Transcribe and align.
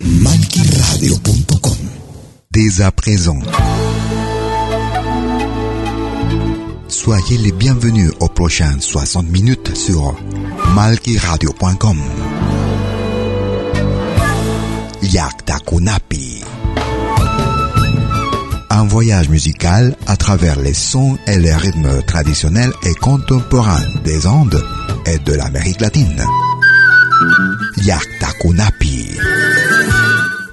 Malkiradio.com 0.00 1.76
Dès 2.52 2.80
à 2.82 2.92
présent. 2.92 3.38
Soyez 6.86 7.38
les 7.38 7.50
bienvenus 7.50 8.12
aux 8.20 8.28
prochaines 8.28 8.80
60 8.80 9.28
minutes 9.28 9.76
sur 9.76 10.14
malkiradio.com. 10.74 11.98
Yakta 15.02 15.58
Kunapi. 15.66 16.44
Un 18.70 18.84
voyage 18.84 19.28
musical 19.28 19.96
à 20.06 20.16
travers 20.16 20.60
les 20.60 20.74
sons 20.74 21.18
et 21.26 21.38
les 21.38 21.54
rythmes 21.54 22.02
traditionnels 22.06 22.72
et 22.84 22.94
contemporains 22.94 23.84
des 24.04 24.26
Andes 24.28 24.64
et 25.06 25.18
de 25.18 25.34
l'Amérique 25.34 25.80
latine. 25.80 26.24
Yakta 27.78 28.28
Kunapi. 28.40 29.18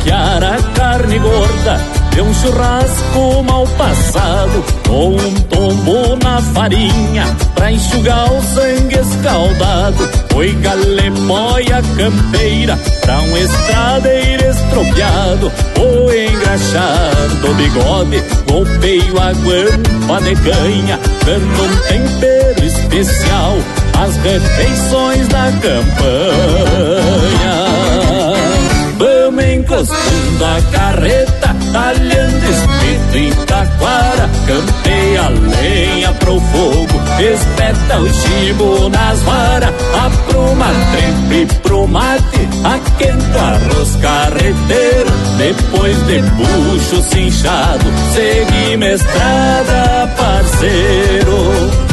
Ao 0.00 0.06
lonquear 0.06 0.42
a 0.42 0.56
carne 0.72 1.18
gorda 1.18 1.78
de 2.14 2.22
um 2.22 2.32
churrasco 2.32 3.42
mal 3.44 3.66
passado 3.76 4.64
Com 4.86 5.14
um 5.14 5.34
tombo 5.42 6.16
na 6.22 6.40
farinha 6.40 7.26
pra 7.54 7.70
enxugar 7.70 8.32
o 8.32 8.40
sangue 8.42 8.98
escaldado. 8.98 10.08
Foi 10.32 10.54
galemóia 10.54 11.82
campeira 11.96 12.78
pra 13.02 13.20
um 13.20 13.36
estradeiro 13.36 14.42
estropiado. 14.44 15.52
O 15.78 16.10
engraxar 16.10 17.28
do 17.42 17.52
bigode, 17.54 18.24
golpeio 18.50 19.20
a 19.20 19.32
guampa 19.32 20.22
de 20.22 20.34
canha 20.36 20.98
Dando 21.26 21.62
um 21.62 21.76
tempero 21.88 22.64
especial 22.64 23.58
às 23.98 24.16
refeições 24.16 25.28
da 25.28 25.52
campanha 25.60 27.59
encostando 29.80 30.44
a 30.44 30.60
carreta, 30.72 31.56
talhando 31.72 32.50
espírito 32.50 33.16
em 33.16 33.32
taquara, 33.46 34.30
campeia 34.46 35.22
a 35.22 35.28
lenha 35.28 36.12
pro 36.14 36.38
fogo, 36.38 37.00
espeta 37.18 37.98
o 37.98 38.08
chibo 38.12 38.88
nas 38.90 39.22
varas, 39.22 39.74
apruma 40.04 40.66
trempe 40.92 41.54
pro 41.62 41.88
mate, 41.88 42.48
aquenta 42.64 43.40
arroz 43.40 43.96
carreteiro, 44.02 45.10
depois 45.38 45.96
de 46.06 46.20
bucho 46.22 47.02
cinchado, 47.10 47.84
seguimos 48.12 49.00
estrada, 49.00 50.14
parceiro. 50.16 51.89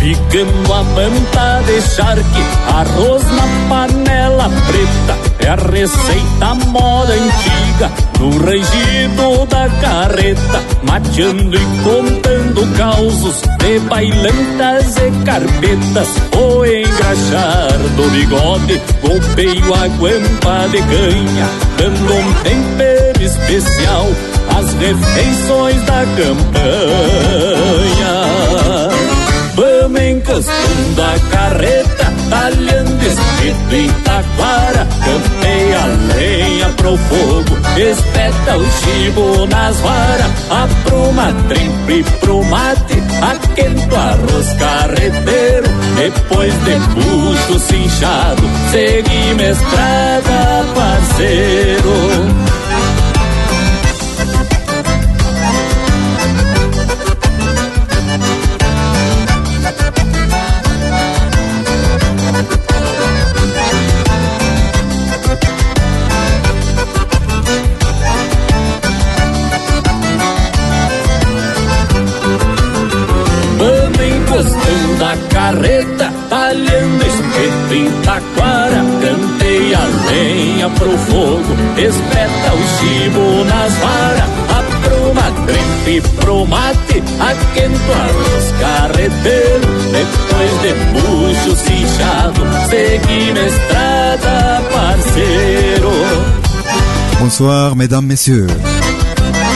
Bigam 0.00 0.48
uma 0.66 0.82
mentah 0.84 1.53
de 1.66 1.80
charque, 1.80 2.42
arroz 2.68 3.24
na 3.24 3.46
panela 3.68 4.48
preta. 4.66 5.14
É 5.40 5.48
a 5.48 5.56
receita 5.56 6.54
moda 6.68 7.12
antiga, 7.12 7.90
no 8.18 8.30
rangido 8.38 9.46
da 9.46 9.68
carreta. 9.80 10.62
Mateando 10.82 11.56
e 11.56 11.60
contando 11.82 12.76
causos 12.76 13.42
de 13.58 13.78
bailantas 13.80 14.96
e 14.96 15.10
carpetas. 15.24 16.08
O 16.36 16.64
engraxar 16.64 17.78
do 17.96 18.10
bigode, 18.10 18.80
golpeio 19.02 19.74
a 19.74 19.88
guampa 19.98 20.68
de 20.70 20.78
canha. 20.78 21.48
Dando 21.76 22.14
um 22.14 22.32
tempero 22.42 23.22
especial 23.22 24.06
às 24.56 24.72
refeições 24.74 25.82
da 25.82 26.04
campanha. 26.16 26.44
Encostando 29.96 31.02
a 31.02 31.18
carreta, 31.30 32.12
talhando 32.28 33.06
escrito 33.06 33.74
em 33.74 33.88
taquara, 34.02 34.88
campeia 35.04 35.80
a 35.80 36.14
lenha 36.14 36.68
pro 36.76 36.96
fogo, 36.96 37.56
espeta 37.78 38.56
o 38.56 38.66
chibo 38.70 39.46
nas 39.46 39.76
varas, 39.78 40.30
apruma 40.50 41.32
trimpe 41.48 42.04
pro 42.20 42.42
mate, 42.44 43.02
aquento 43.22 43.96
arroz 43.96 44.52
carreteiro, 44.58 45.68
depois 45.96 46.52
de 46.64 46.74
puxo 46.94 47.58
cinchado, 47.60 48.42
seguimos 48.72 49.42
estrada, 49.42 50.64
parceiro. 50.74 52.63
Pro 80.78 80.96
fogo, 80.98 81.54
espeta 81.76 82.54
o 82.54 82.62
chibo 82.76 83.44
nas 83.44 83.72
varas, 83.74 84.30
apruma 84.58 85.30
trempe 85.46 86.00
pro 86.16 86.46
mate, 86.46 87.02
aquento 87.20 87.92
arroz 87.92 88.46
carreteiro, 88.60 89.68
depois 89.92 90.52
de 90.62 90.72
bucho 90.92 91.56
cinchado, 91.56 92.40
seguimos 92.68 93.52
estrada, 93.52 94.62
parceiro. 94.72 95.92
Bonsoir, 97.20 97.74
mesdames, 97.74 98.06
messieurs. 98.06 98.48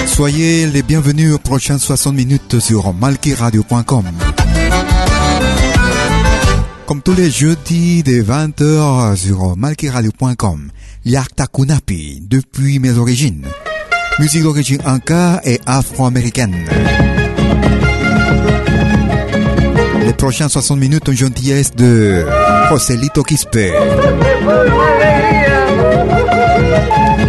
Soyez 0.06 0.67
les 0.67 0.82
bienvenus 0.82 1.35
aux 1.35 1.38
prochaines 1.38 1.79
60 1.79 2.14
minutes 2.14 2.61
sur 2.61 2.93
malkiradio.com. 2.93 4.05
Comme 6.87 7.03
tous 7.03 7.14
les 7.14 7.31
jeudis 7.31 8.03
de 8.03 8.23
20h 8.23 9.17
sur 9.17 9.56
malkiradio.com, 9.56 10.71
Yakta 11.08 11.46
Kunapi, 11.46 12.20
depuis 12.20 12.78
mes 12.81 12.99
origines. 12.99 13.46
Musique 14.19 14.43
d'origine 14.43 14.82
anka 14.84 15.40
et 15.43 15.58
afro-américaine. 15.64 16.55
Les 20.05 20.12
prochaines 20.12 20.50
60 20.50 20.78
minutes 20.78 21.08
en 21.08 21.12
gentillesse 21.12 21.75
de 21.75 22.26
Joselito 22.69 23.22
Quispe. 23.22 23.72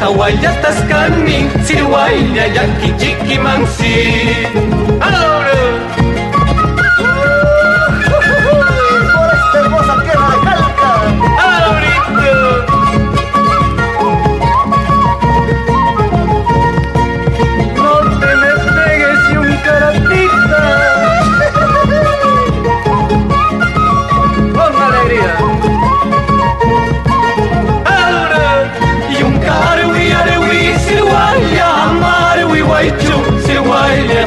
hawayatas 0.00 0.78
kanin 0.88 1.50
sirwaylla 1.64 2.44
llakichikimansi 2.54 3.94
¡Aló! 5.00 5.37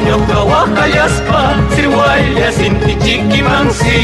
Nyoka 0.06 0.38
waka 0.50 0.86
yaspa 0.86 1.42
Sirwai 1.74 2.24
yasin 2.40 2.74
tichiki 2.80 3.42
mangsi 3.42 4.00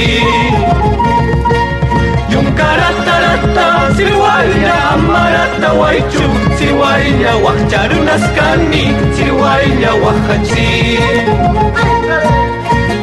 Yung 2.32 2.48
karatarata 2.54 3.68
Sirwai 3.96 4.50
ya 4.62 4.76
amarata 4.94 5.72
waichu 5.80 6.24
Sirwai 6.58 7.22
ya 7.22 7.34
wakcharunaskani 7.44 8.84
Sirwai 9.16 9.82
ya 9.82 9.92
wakachi 9.94 10.98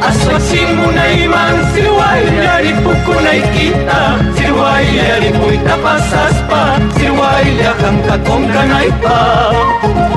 Aswasimu 0.08 0.86
na 0.92 1.04
iman 1.12 1.54
Sirwai 1.74 2.22
ya 2.44 2.54
ripukunay 2.64 3.40
kita 3.54 4.00
Sirwai 4.38 4.96
ya 4.96 5.16
ripuita 5.20 5.74
pasaspa 5.84 6.80
Sirwai 6.96 7.48
ya 7.60 7.72
hangkatong 7.82 8.46
kanaypa 8.52 9.18
Sirwai 9.82 10.15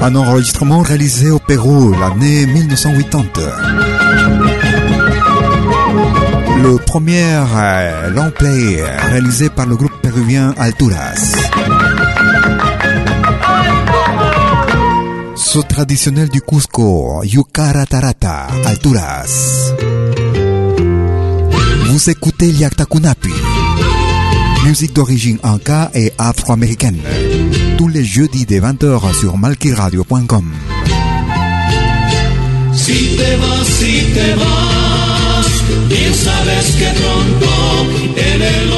Un 0.00 0.14
enregistrement 0.14 0.80
réalisé 0.82 1.30
au 1.30 1.38
Pérou 1.38 1.92
l'année 2.00 2.46
1980. 2.46 3.42
Le 6.62 6.76
premier 6.78 7.22
euh, 7.56 8.10
long 8.10 8.30
play 8.30 8.82
réalisé 9.10 9.48
par 9.48 9.66
le 9.66 9.76
groupe 9.76 10.00
péruvien 10.02 10.54
Alturas. 10.58 11.47
Traditionnel 15.62 16.28
du 16.28 16.40
Cusco, 16.40 17.22
Yucara 17.24 17.86
Tarata, 17.86 18.46
Alturas. 18.64 19.72
Vous 21.86 22.10
écoutez 22.10 22.52
Liakta 22.52 22.84
Kunapi, 22.84 23.30
musique 24.64 24.92
d'origine 24.94 25.38
anka 25.42 25.90
et 25.94 26.12
afro-américaine. 26.18 27.00
Tous 27.76 27.88
les 27.88 28.04
jeudis 28.04 28.46
des 28.46 28.60
20h 28.60 29.14
sur 29.18 29.36
malkiradio.com. 29.36 30.52
Si 32.74 33.16
te 33.16 33.36
vas, 33.40 33.64
si 33.64 34.04
te 34.14 34.38
vas, 34.38 35.88
bien 35.88 36.12
sabes 36.14 36.76
que 36.78 36.88
en 38.20 38.42
el. 38.42 38.68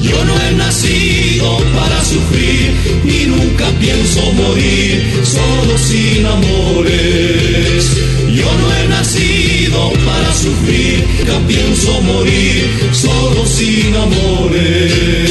Yo 0.00 0.24
no 0.24 0.40
he 0.40 0.52
nacido 0.52 1.58
sufrir 2.08 2.72
y 3.04 3.26
nunca 3.26 3.66
pienso 3.78 4.20
morir 4.32 5.04
solo 5.24 5.76
sin 5.76 6.24
amores. 6.24 7.96
Yo 8.34 8.48
no 8.60 8.66
he 8.76 8.88
nacido 8.88 9.92
para 10.06 10.32
sufrir, 10.32 11.04
nunca 11.18 11.38
pienso 11.46 12.00
morir 12.02 12.64
solo 12.92 13.44
sin 13.46 13.94
amores. 13.94 15.30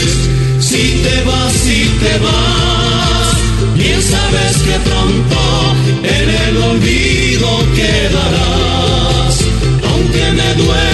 Si 0.59 1.01
te 1.03 1.23
vas, 1.23 1.53
si 1.53 1.79
te 2.03 2.13
vas, 2.25 3.27
bien 3.75 4.01
sabes 4.01 4.57
que 4.67 4.77
pronto 4.87 5.39
en 6.03 6.29
el 6.45 6.57
olvido 6.57 7.47
quedarás. 7.75 9.33
Aunque 9.89 10.31
me 10.37 10.53
duele 10.61 10.86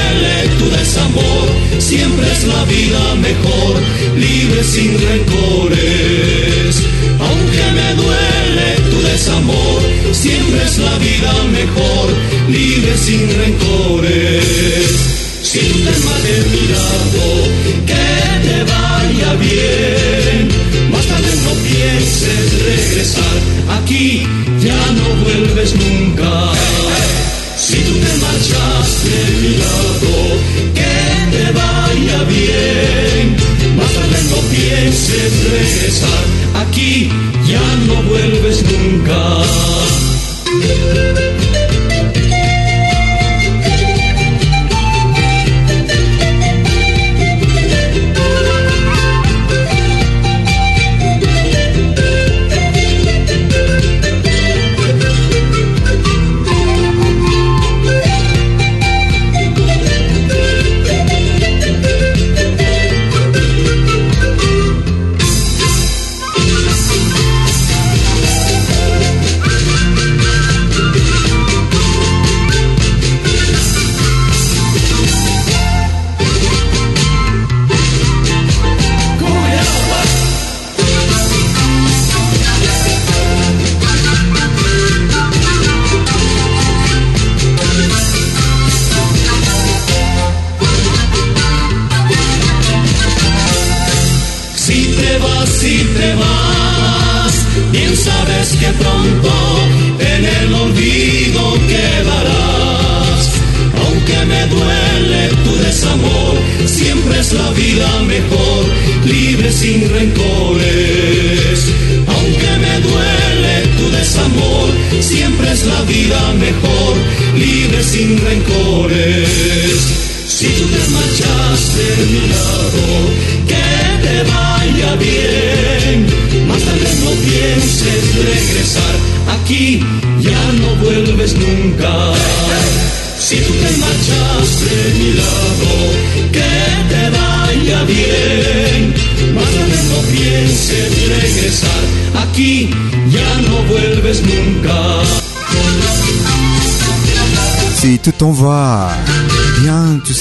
tu 0.63 0.77
desamor, 0.77 1.47
siempre 1.79 2.31
es 2.31 2.43
la 2.45 2.63
vida 2.65 3.15
mejor, 3.15 3.73
libre 4.17 4.63
sin 4.63 4.91
rencores. 5.09 6.81
Aunque 7.19 7.63
me 7.77 7.89
duele 8.01 8.69
tu 8.89 9.01
desamor, 9.01 9.81
siempre 10.11 10.63
es 10.63 10.77
la 10.77 10.97
vida 10.97 11.33
mejor, 11.51 12.07
libre 12.49 12.97
sin 12.97 13.21
rencores. 13.41 14.85
Si 15.41 15.59
tú 15.59 15.79
te 15.79 15.95
mal 16.05 16.23
de 16.23 16.37
mi 16.51 16.63
lado, 16.73 17.25
que 17.89 18.05
te 18.45 18.57
vaya 18.71 19.33
bien. 19.35 20.49
Más 20.91 21.05
tarde 21.05 21.31
no 21.45 21.53
pienses 21.69 22.45
regresar, 22.69 23.35
aquí 23.77 24.25
ya 24.63 24.81
no 24.97 25.23
vuelves 25.23 25.75
nunca. 25.75 26.53
Si 27.57 27.75
tú 27.75 27.93
te 27.93 28.17
marchas 28.17 29.03
de 29.05 29.41
mi 29.41 29.57
lado, 29.57 30.42
bien. 32.23 33.35
Más 33.75 33.91
tarde 33.91 34.23
no 34.29 34.37
pienses 34.49 35.51
regresar, 35.51 36.23
aquí 36.65 37.09
ya 37.47 37.75
no 37.87 38.03
vuelves 38.03 38.63
nunca. 38.63 39.43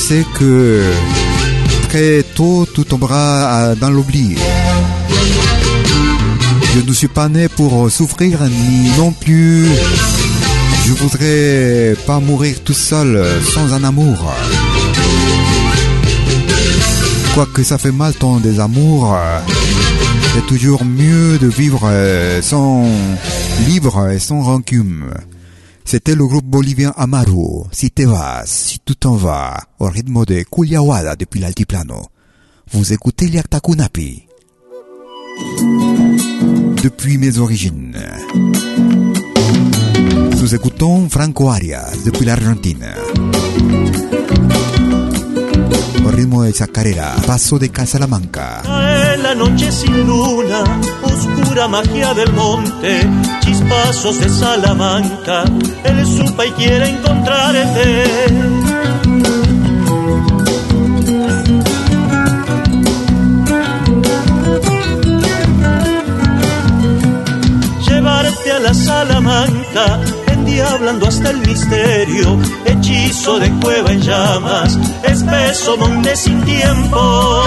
Sais 0.02 0.26
que 0.34 0.82
très 1.88 2.24
tôt 2.34 2.66
tu 2.74 2.84
tomberas 2.84 3.76
dans 3.76 3.90
l'oubli. 3.90 4.36
Je 6.74 6.80
ne 6.80 6.92
suis 6.92 7.06
pas 7.06 7.28
né 7.28 7.48
pour 7.48 7.88
souffrir 7.88 8.40
ni 8.42 8.90
non 8.98 9.12
plus. 9.12 9.64
Je 10.86 10.92
voudrais 10.94 11.94
pas 12.04 12.18
mourir 12.18 12.56
tout 12.64 12.74
seul 12.74 13.24
sans 13.54 13.72
un 13.74 13.84
amour. 13.84 14.18
Quoique 17.34 17.62
ça 17.62 17.78
fait 17.78 17.92
mal 17.92 18.12
tant 18.14 18.38
des 18.38 18.58
amours, 18.58 19.16
c'est 20.34 20.46
toujours 20.46 20.84
mieux 20.84 21.38
de 21.38 21.46
vivre 21.46 21.88
sans 22.42 22.86
libre 23.68 24.08
et 24.10 24.18
sans 24.18 24.42
rancune. 24.42 25.04
C'était 25.92 26.14
le 26.14 26.26
groupe 26.26 26.46
bolivien 26.46 26.94
Amaru, 26.96 27.64
Si 27.70 27.90
te 27.90 28.00
vas, 28.00 28.44
si 28.46 28.78
tu 28.82 28.96
t'en 28.96 29.14
vas, 29.14 29.60
au 29.78 29.88
rythme 29.88 30.24
de 30.24 30.42
Culiawada 30.42 31.16
depuis 31.16 31.38
l'altiplano. 31.38 32.06
Vous 32.72 32.94
écoutez 32.94 33.28
Liakta 33.28 33.60
Kunapi. 33.60 34.22
Depuis 36.82 37.18
mes 37.18 37.36
origines. 37.36 38.02
Nous 40.40 40.54
écoutons 40.54 41.10
Franco 41.10 41.50
Arias 41.50 41.92
depuis 42.06 42.24
l'Argentine. 42.24 42.94
Ritmo 46.12 46.42
de 46.42 46.52
chacarera, 46.52 47.14
Paso 47.26 47.58
de 47.58 47.70
Casalamanca. 47.70 48.60
Cae 48.62 49.16
la 49.18 49.34
noche 49.34 49.72
sin 49.72 50.06
luna, 50.06 50.62
oscura 51.02 51.68
magia 51.68 52.12
del 52.12 52.32
monte, 52.32 53.08
chispazos 53.40 54.20
de 54.20 54.28
Salamanca, 54.28 55.44
él 55.84 56.06
supa 56.06 56.46
y 56.46 56.50
quiere 56.52 56.90
encontrarte. 56.90 58.04
Llevarte 67.88 68.52
a 68.52 68.58
la 68.58 68.74
Salamanca, 68.74 70.00
endiablando 70.52 71.08
hasta 71.08 71.30
el 71.30 71.38
misterio, 71.38 72.38
hechizo 72.66 73.38
de 73.38 73.50
cueva 73.60 73.90
en 73.90 74.02
llamas, 74.02 74.78
espeso 75.02 75.78
monte 75.78 76.14
sin 76.14 76.42
tiempo. 76.42 77.42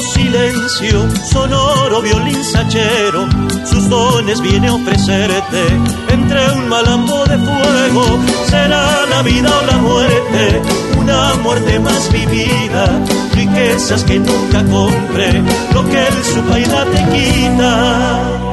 Silencio, 0.00 1.06
sonoro 1.24 2.00
violín 2.00 2.42
sachero, 2.42 3.26
sus 3.64 3.88
dones 3.88 4.40
viene 4.40 4.68
a 4.68 4.74
ofrecerte 4.74 5.66
entre 6.08 6.52
un 6.52 6.68
malambo 6.68 7.24
de 7.26 7.38
fuego. 7.38 8.04
Será 8.48 9.06
la 9.06 9.22
vida 9.22 9.50
o 9.50 9.66
la 9.66 9.78
muerte, 9.78 10.62
una 10.98 11.34
muerte 11.42 11.78
más 11.80 12.10
vivida, 12.10 13.00
riquezas 13.32 14.04
que 14.04 14.18
nunca 14.18 14.64
compre, 14.64 15.42
lo 15.74 15.84
que 15.88 16.06
el 16.06 16.24
su 16.24 16.42
te 16.42 17.04
quita. 17.12 18.45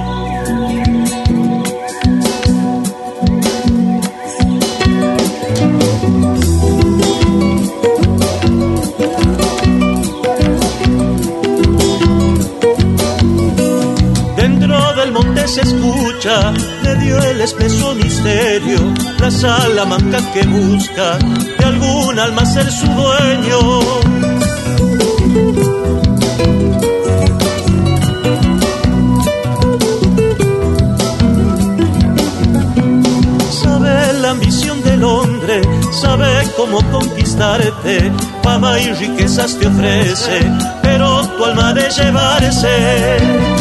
Se 15.45 15.61
escucha, 15.61 16.51
le 16.83 16.95
dio 16.95 17.17
el 17.19 17.41
espeso 17.41 17.93
misterio, 17.95 18.79
la 19.19 19.29
salamanca 19.29 20.19
que 20.33 20.41
busca 20.47 21.17
de 21.19 21.65
algún 21.65 22.17
alma 22.17 22.45
ser 22.45 22.71
su 22.71 22.87
dueño. 22.87 24.23
Sabe 35.91 36.27
cómo 36.57 36.79
conquistarte, 36.91 38.11
fama 38.41 38.79
y 38.79 38.91
riquezas 38.93 39.57
te 39.57 39.67
ofrece, 39.67 40.39
pero 40.81 41.27
tu 41.27 41.45
alma 41.45 41.73
de 41.73 41.89
llevarse. 41.89 43.52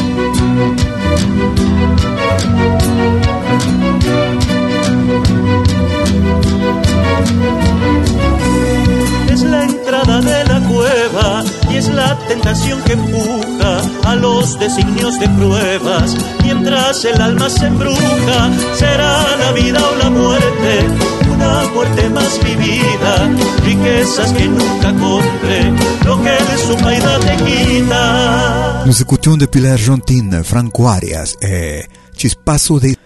La 11.94 12.18
tentación 12.28 12.82
que 12.82 12.92
empuja 12.92 13.80
a 14.04 14.14
los 14.16 14.58
designios 14.58 15.18
de 15.18 15.28
pruebas. 15.30 16.16
Mientras 16.42 17.04
el 17.04 17.20
alma 17.20 17.48
se 17.48 17.66
embruja, 17.66 18.50
será 18.74 19.36
la 19.36 19.52
vida 19.52 19.80
o 19.80 19.96
la 19.96 20.10
muerte, 20.10 20.86
una 21.34 21.64
muerte 21.74 22.08
más 22.10 22.38
vivida, 22.44 23.28
riquezas 23.64 24.32
que 24.32 24.48
nunca 24.48 24.92
compre, 24.94 25.72
lo 26.04 26.22
que 26.22 26.30
de 26.30 26.58
su 26.66 26.76
paida 26.76 27.18
te 27.20 27.36
quita. 27.44 28.82
Nous 28.86 29.00
écoutions 29.00 29.36
depuis 29.36 29.60
l'Argentine 29.60 30.42
Franco 30.42 30.88
Arias 30.88 31.36
et 31.40 31.86
Chispaso 32.16 32.80
de... 32.80 32.96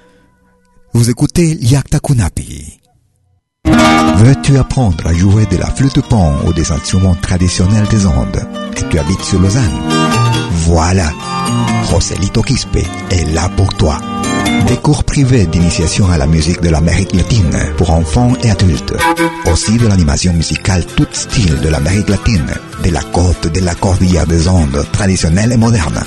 Vous 0.93 1.11
écoutez 1.11 1.59
Yakta 1.61 2.01
Kunapi. 2.01 2.86
Veux-tu 4.17 4.57
apprendre 4.59 5.07
à 5.07 5.13
jouer 5.15 5.47
de 5.47 5.57
la 5.57 5.67
flûte 5.67 6.01
pan 6.09 6.33
ou 6.47 6.53
des 6.53 6.73
instruments 6.73 7.15
traditionnels 7.15 7.87
des 7.89 8.07
Andes? 8.07 8.47
Et 8.77 8.89
tu 8.89 8.99
habites 8.99 9.23
sur 9.23 9.41
Lausanne 9.41 9.79
Voilà, 10.51 11.11
Joselito 11.91 12.43
Quispe 12.43 12.79
est 13.11 13.33
là 13.35 13.49
pour 13.57 13.73
toi. 13.75 13.99
Des 14.65 14.77
cours 14.77 15.05
privés 15.05 15.47
d'initiation 15.47 16.11
à 16.11 16.19
la 16.19 16.27
musique 16.27 16.61
de 16.61 16.71
l'Amérique 16.71 17.13
latine 17.13 17.57
pour 17.77 17.91
enfants 17.91 18.33
et 18.43 18.51
adultes. 18.51 18.95
Aussi 19.53 19.77
de 19.77 19.87
l'animation 19.87 20.33
musicale 20.33 20.85
tout 20.97 21.07
style 21.13 21.61
de 21.61 21.69
l'Amérique 21.69 22.09
latine, 22.09 22.47
de 22.83 22.91
la 22.91 23.03
côte 23.03 23.53
de 23.53 23.61
la 23.61 23.75
cordillère 23.75 24.27
des 24.27 24.49
Andes, 24.49 24.85
traditionnelle 24.93 25.53
et 25.53 25.57
moderne. 25.57 26.03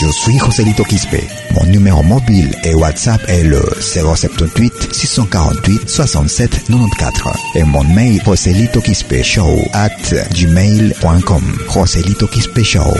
Je 0.00 0.06
suis 0.10 0.38
Joselito 0.38 0.84
Quispe. 0.84 1.16
Mon 1.54 1.64
numéro 1.70 2.02
mobile 2.02 2.54
et 2.64 2.74
WhatsApp 2.74 3.20
est 3.28 3.44
le 3.44 3.62
078 3.80 4.92
648 4.92 5.88
67 5.88 6.50
94 6.68 7.36
et 7.54 7.62
mon 7.64 7.84
mail 7.84 8.20
Joselito 8.24 8.80
Quispe 8.80 9.22
Show 9.22 9.64
at 9.72 9.90
gmail.com. 10.34 11.42
Joselito 11.72 12.26
Quispe 12.26 12.62
Show. 12.62 12.94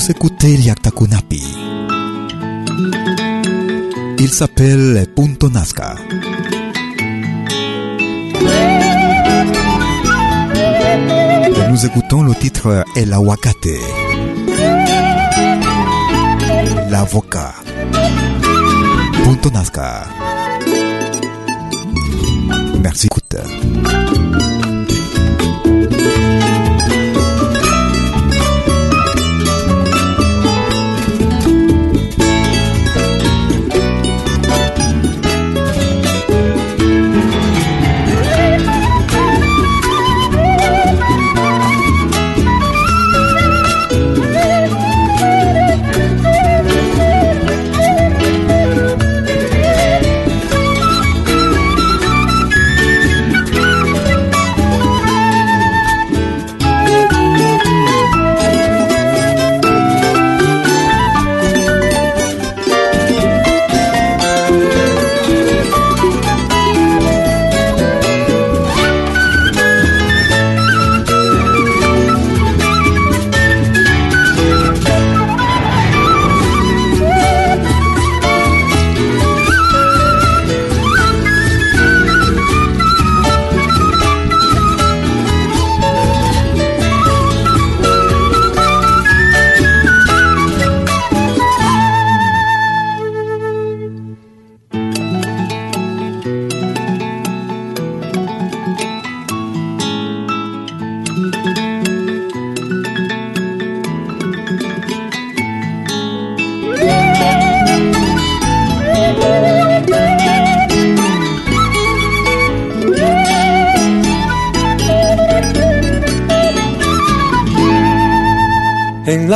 Vous 0.00 0.12
écoutez 0.12 0.56
Liakta 0.56 0.92
Kunapi. 0.92 1.42
Il 4.20 4.28
s'appelle 4.28 5.08
Punto 5.12 5.50
Nazca. 5.50 5.96
Nous 11.68 11.84
écoutons 11.84 12.22
le 12.22 12.32
titre 12.36 12.84
El 12.94 13.12
Aguacate. 13.12 13.66
L'avocat. 16.90 17.54
Punto 19.24 19.50
Nazca. 19.50 20.04
Merci, 22.80 23.06
écoute. 23.08 23.34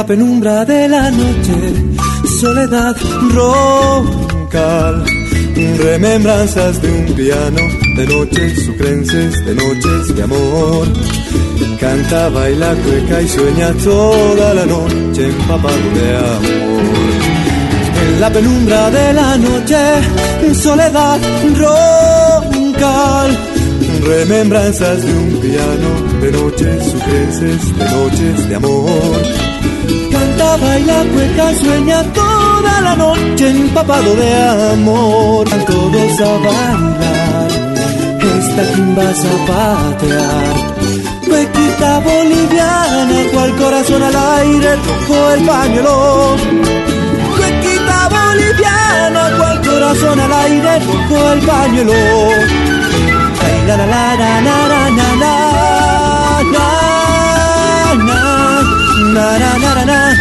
La 0.03 0.07
penumbra 0.09 0.65
de 0.65 0.89
la 0.89 1.13
noche, 1.13 1.59
soledad 2.41 2.97
roncal, 3.33 5.05
remembranzas 5.79 6.83
de 6.83 6.91
un 6.91 7.07
piano, 7.15 7.61
de 7.97 8.07
noches 8.09 8.65
sucrenses, 8.65 9.45
de 9.47 9.55
noches 9.55 10.17
de 10.17 10.23
amor. 10.25 10.89
Canta, 11.79 12.31
baila, 12.31 12.75
cueca 12.85 13.23
y 13.23 13.29
sueña 13.29 13.73
toda 13.75 14.55
la 14.55 14.67
noche 14.67 15.29
empapado 15.29 15.87
de 15.95 16.17
amor. 16.17 16.83
En 18.03 18.21
la 18.21 18.31
penumbra 18.31 18.91
de 18.91 19.13
la 19.13 19.37
noche, 19.37 20.55
soledad 20.55 21.21
roncal, 21.63 23.39
remembranzas 24.05 25.01
de 25.07 25.13
un 25.13 25.41
piano, 25.41 25.91
de 26.21 26.33
noches 26.33 26.91
sucrenses, 26.91 27.79
de 27.79 27.85
noches 27.85 28.49
de 28.49 28.55
amor 28.57 29.52
canta, 30.33 30.57
baila, 30.57 31.05
cueca, 31.13 31.55
sueña 31.55 32.03
toda 32.13 32.81
la 32.81 32.95
noche 32.97 33.49
empapado 33.49 34.15
de 34.15 34.35
amor. 34.73 35.49
Todos 35.67 36.21
a 36.21 36.33
bailar, 36.47 37.51
esta 38.39 38.75
quimba 38.75 39.15
zapatear 39.15 40.55
Bequita 41.29 42.01
boliviana, 42.01 43.31
cual 43.33 43.57
corazón 43.57 44.03
al 44.03 44.17
aire 44.17 44.77
tocó 44.87 45.31
el 45.31 45.47
pañuelo. 45.47 46.37
Bequita 47.39 48.09
boliviana, 48.15 49.37
cual 49.39 49.61
corazón 49.63 50.21
al 50.21 50.33
aire 50.33 50.81
tocó 50.81 51.33
el 51.33 51.41
pañuelo. 51.41 51.93
Ay, 53.45 53.67
la 53.67 53.77
la 53.77 53.87
la 53.87 54.11
la 54.17 54.41
la 54.41 54.91
la 54.91 55.11
la 55.21 55.63
na 59.15 59.39
na 59.39 59.59
na 59.59 59.75
na 59.75 59.85
na 59.85 60.12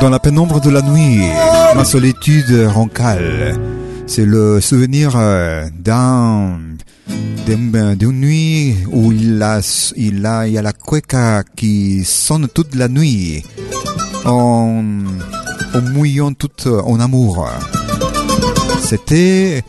Dans 0.00 0.10
la 0.10 0.18
pénombre 0.18 0.60
de 0.60 0.70
la 0.70 0.82
nuit, 0.82 1.20
ma 1.76 1.84
solitude 1.84 2.66
roncale, 2.74 3.54
c'est 4.06 4.24
le 4.24 4.60
souvenir 4.60 5.12
euh, 5.16 5.68
d'un 5.78 6.58
d'un- 7.46 7.94
d'une 7.96 8.20
nuit 8.20 8.76
où 8.92 9.12
il 9.12 9.42
a, 9.42 9.60
il 9.96 10.20
y 10.20 10.58
a 10.58 10.62
la 10.62 10.72
cueca 10.72 11.42
qui 11.56 12.04
sonne 12.04 12.46
toute 12.48 12.74
la 12.74 12.88
nuit 12.88 13.44
en, 14.24 14.82
en 15.74 15.80
mouillant 15.92 16.32
tout 16.32 16.68
en 16.68 17.00
amour. 17.00 17.48
Este, 18.92 19.06
C'était 19.08 19.64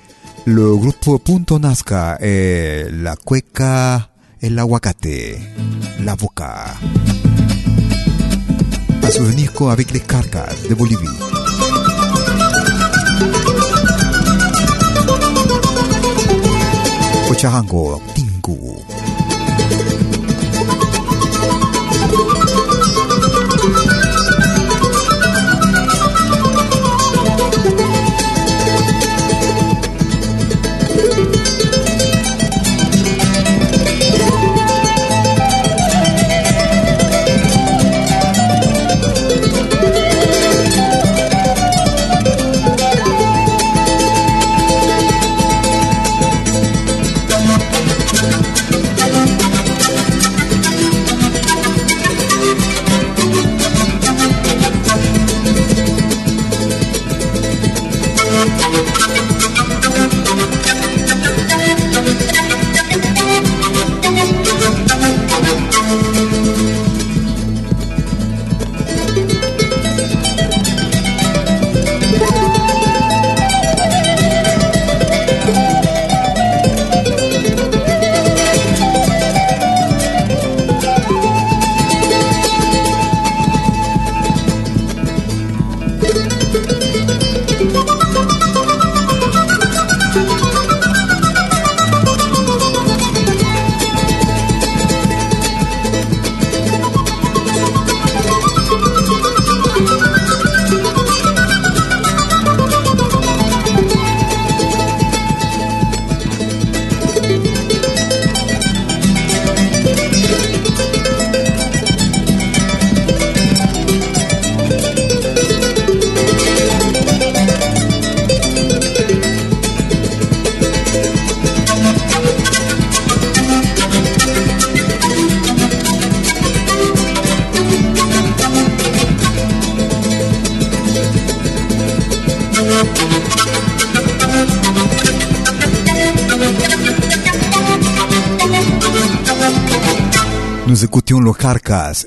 le 0.46 0.76
grupo 0.76 1.18
Punto 1.18 1.58
Nazca, 1.58 2.18
eh, 2.20 2.90
la 2.92 3.16
cueca, 3.16 4.10
el 4.42 4.60
aguacate, 4.60 5.40
la 6.02 6.16
boca. 6.16 6.66
A 9.02 9.12
su 9.12 9.26
disco 9.32 9.70
avec 9.70 9.92
les 9.94 10.02
carcas 10.02 10.68
de 10.68 10.76
Bolivia. 10.76 11.10
Ocharango, 17.30 18.02
Tingu. 18.14 18.76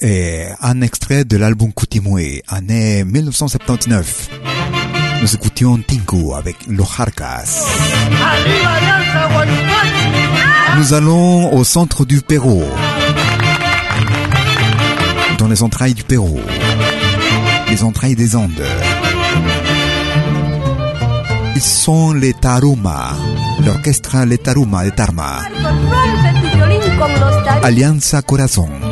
Et 0.00 0.44
un 0.60 0.80
extrait 0.82 1.24
de 1.24 1.36
l'album 1.36 1.72
Coutimoué, 1.72 2.42
année 2.48 3.04
1979. 3.04 4.28
Nous 5.22 5.34
écoutions 5.34 5.78
Tinku 5.78 6.34
avec 6.36 6.56
Guayupán. 6.68 7.44
Nous 10.76 10.92
allons 10.92 11.52
au 11.54 11.64
centre 11.64 12.04
du 12.04 12.20
Pérou. 12.20 12.62
Dans 15.38 15.48
les 15.48 15.62
entrailles 15.62 15.94
du 15.94 16.04
Pérou. 16.04 16.40
Les 17.70 17.82
entrailles 17.82 18.16
des 18.16 18.36
Andes. 18.36 18.62
Ils 21.54 21.62
sont 21.62 22.12
les 22.12 22.34
Taruma. 22.34 23.12
L'orchestre 23.64 24.24
Les 24.26 24.38
Taruma 24.38 24.84
de 24.84 24.90
Tarma. 24.90 25.40
Los. 25.62 26.06
Alianza 27.62 28.22
Corazón. 28.22 28.85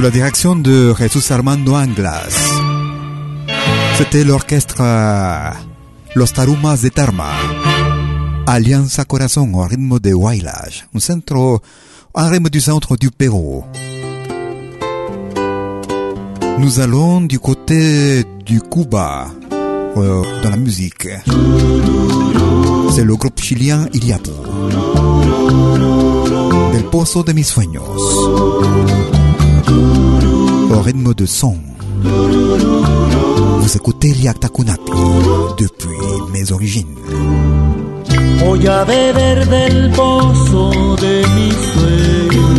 Sous 0.00 0.04
la 0.04 0.10
direction 0.10 0.56
de 0.56 0.94
Jesus 0.98 1.30
Armando 1.30 1.74
Anglas. 1.74 2.32
C'était 3.98 4.24
l'orchestre 4.24 4.76
euh, 4.80 5.50
Los 6.14 6.28
Tarumas 6.28 6.78
de 6.82 6.88
Tarma, 6.88 7.32
Alianza 8.46 9.04
Corazón 9.04 9.54
au 9.54 9.60
rythme 9.62 9.98
de 10.00 10.14
Wailage, 10.14 10.86
un 10.94 11.00
centre, 11.00 11.60
un 12.14 12.28
rythme 12.30 12.48
du 12.48 12.62
centre 12.62 12.96
du 12.96 13.10
Pérou. 13.10 13.62
Nous 16.58 16.80
allons 16.80 17.20
du 17.20 17.38
côté 17.38 18.24
du 18.46 18.62
Cuba 18.62 19.26
euh, 19.98 20.22
dans 20.42 20.50
la 20.50 20.56
musique. 20.56 21.08
C'est 22.94 23.04
le 23.04 23.16
groupe 23.16 23.38
chilien 23.38 23.86
Iliapo. 23.92 24.32
Del 26.72 26.84
pozo 26.84 27.22
de 27.22 27.32
mis 27.34 27.44
sueños. 27.44 28.99
Au 30.70 30.80
rythme 30.80 31.14
de 31.14 31.26
son. 31.26 31.56
Vous 32.02 33.76
écoutez 33.76 34.14
Liakta 34.14 34.48
Kunapi 34.48 34.92
depuis 35.58 35.88
mes 36.32 36.52
origines. 36.52 36.94
Voy 38.38 38.66
a 38.68 38.84
beber 38.84 39.46
del 39.46 39.90
pozo 39.90 40.96
de 40.96 41.22
mis 41.34 41.56
sueños. 41.72 42.50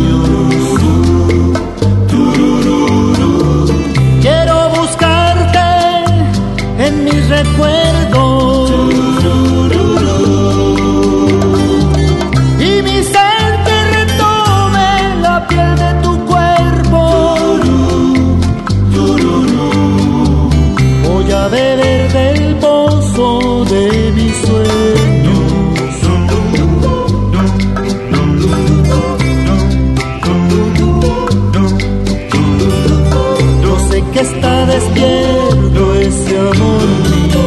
Quiero 4.20 4.70
buscarte 4.76 5.58
en 6.78 7.04
mis 7.04 7.28
recuerdos. 7.28 9.11
Está 34.72 34.96
despierto 34.96 35.94
ese 35.94 36.38
amor 36.38 36.86
mío. 37.10 37.44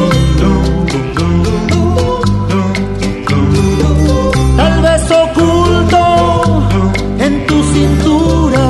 Tal 4.57 4.81
vez 4.81 5.11
oculto 5.23 6.03
en 7.19 7.45
tu 7.47 7.63
cintura. 7.73 8.65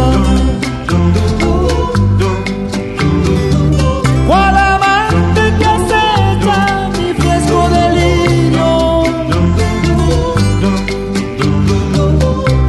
Cual 4.27 4.55
amante 4.57 5.41
que 5.59 5.65
acecha 5.65 6.59
mi 6.97 7.13
fresco 7.13 7.57
delirio. 7.79 8.69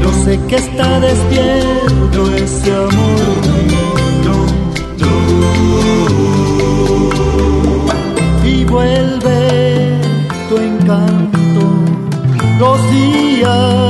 Yo 0.02 0.10
sé 0.24 0.32
que 0.48 0.56
está 0.56 1.00
despierto 1.00 2.20
ese 2.44 2.72
amor 2.74 3.05
dia. 12.96 13.85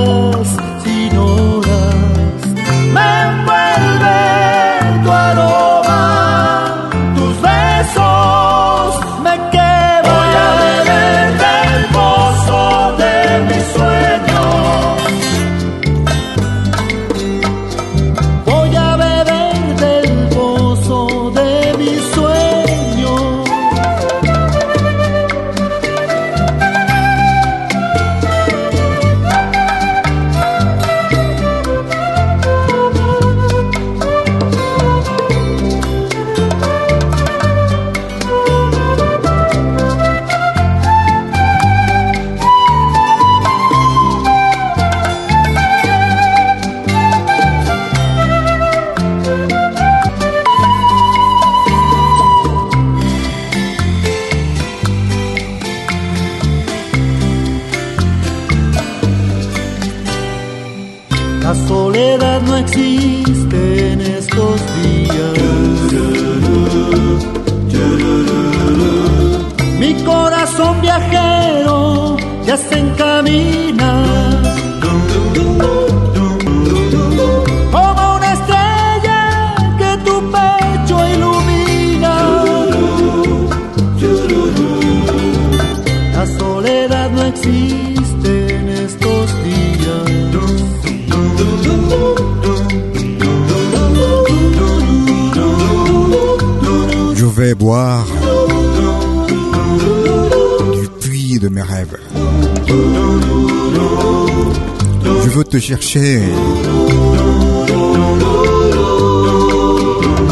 Chercher 105.66 106.20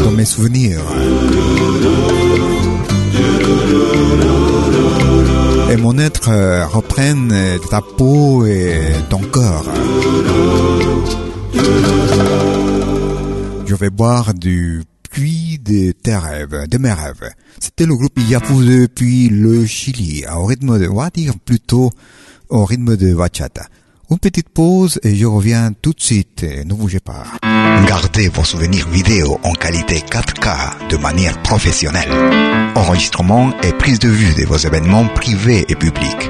dans 0.01 0.11
mes 0.11 0.23
souvenirs. 0.23 0.79
Et 5.69 5.75
mon 5.75 5.97
être 5.97 6.29
euh, 6.29 6.65
reprenne 6.67 7.35
ta 7.69 7.81
peau 7.81 8.45
et 8.45 8.79
ton 9.09 9.19
corps. 9.19 9.65
Je 13.65 13.75
vais 13.75 13.89
boire 13.89 14.33
du 14.33 14.83
puits 15.11 15.59
de 15.61 15.91
tes 15.91 16.15
rêves, 16.15 16.65
de 16.69 16.77
mes 16.77 16.93
rêves. 16.93 17.29
C'était 17.59 17.85
le 17.85 17.97
groupe 17.97 18.17
Yapu 18.29 18.53
depuis 18.53 19.27
le 19.27 19.65
Chili, 19.65 20.23
au 20.33 20.45
rythme 20.45 20.79
de, 20.79 20.87
on 20.87 20.95
va 20.95 21.09
dire 21.09 21.33
plutôt 21.43 21.91
au 22.47 22.63
rythme 22.63 22.95
de 22.95 23.13
bachata. 23.13 23.65
Une 24.11 24.19
petite 24.19 24.49
pause 24.49 24.99
et 25.03 25.15
je 25.15 25.25
reviens 25.25 25.71
tout 25.73 25.93
de 25.93 26.01
suite. 26.01 26.43
Ne 26.43 26.73
bougez 26.75 26.99
pas. 26.99 27.23
Gardez 27.87 28.29
vos 28.29 28.43
souvenirs 28.43 28.87
vidéo 28.87 29.39
en 29.43 29.53
qualité 29.53 29.95
4K 29.95 30.89
de 30.89 30.97
manière 30.97 31.41
professionnelle. 31.41 32.11
Enregistrement 32.75 33.51
et 33.63 33.73
prise 33.73 33.99
de 33.99 34.09
vue 34.09 34.35
de 34.35 34.45
vos 34.45 34.57
événements 34.57 35.07
privés 35.07 35.65
et 35.69 35.75
publics. 35.75 36.29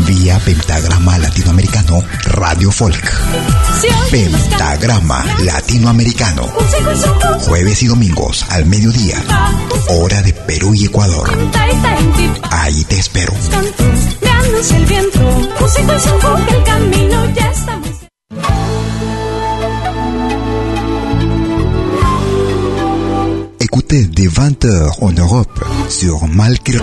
vía 0.00 0.38
Pentagrama 0.38 1.18
Latinoamericano 1.18 2.02
Radio 2.24 2.70
Folk. 2.70 3.12
Pentagrama 4.10 5.24
Latinoamericano. 5.40 6.48
Jueves 7.40 7.82
y 7.82 7.86
domingos 7.86 8.44
al 8.50 8.66
mediodía. 8.66 9.16
Hora 9.88 10.22
de 10.22 10.32
Perú 10.32 10.74
y 10.74 10.86
Ecuador. 10.86 11.30
Ahí 12.50 12.84
te 12.84 12.98
espero. 12.98 13.32
Écoutez 23.58 24.10
des 24.10 24.32
20h 24.32 25.10
en 25.10 25.18
Europe 25.18 25.60
sur 25.88 26.26
Malkir. 26.28 26.82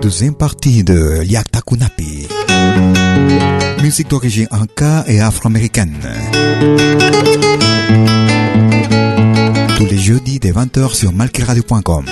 Deuxième 0.00 0.34
partie 0.34 0.82
de 0.84 1.22
Yakta 1.24 1.60
Kunapi. 1.60 2.28
Musique 3.82 4.08
d'origine 4.08 4.48
inca 4.50 5.04
et 5.06 5.20
afro-américaine. 5.20 5.96
Tous 9.76 9.84
les 9.84 9.98
jeudis 9.98 10.38
dès 10.38 10.52
20h 10.52 10.94
sur 10.94 11.12
malkiradio.com. 11.12 12.06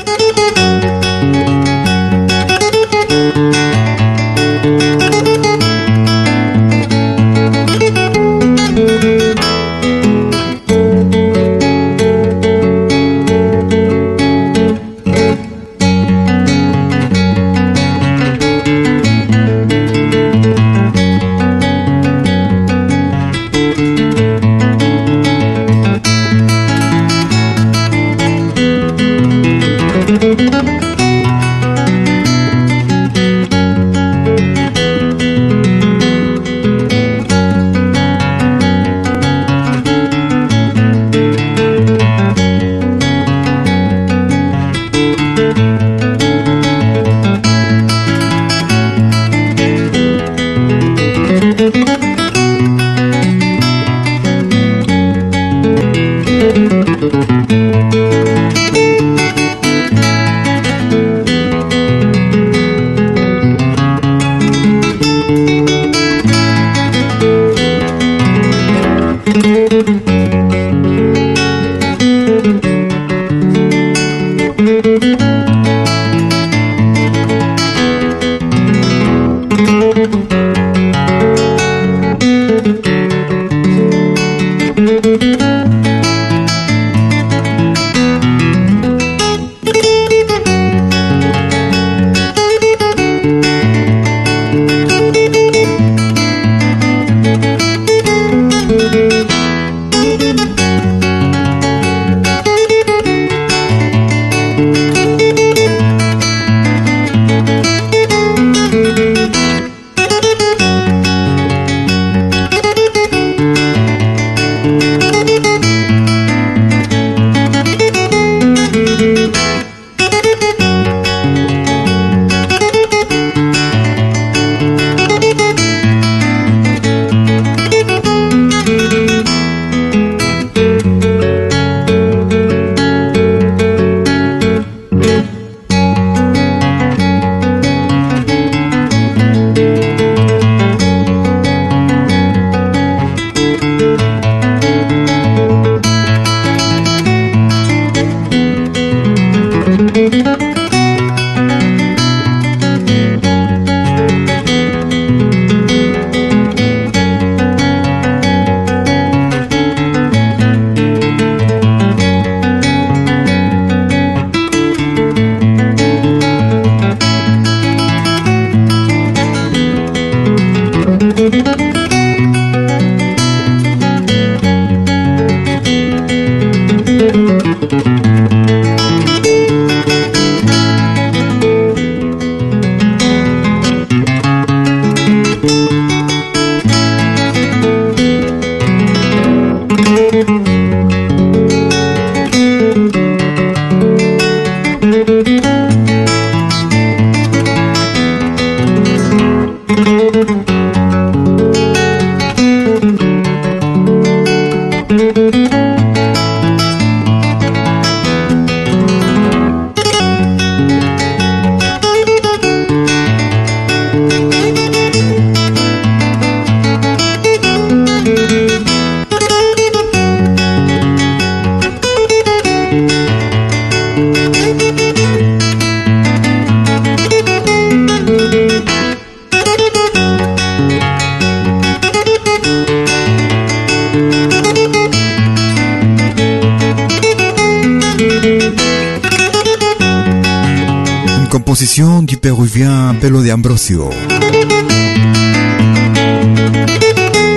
composition 241.55 242.03
du 242.03 242.17
péruvien 242.17 242.97
Pelo 243.01 243.23
de 243.23 243.31
Ambrosio. 243.31 243.89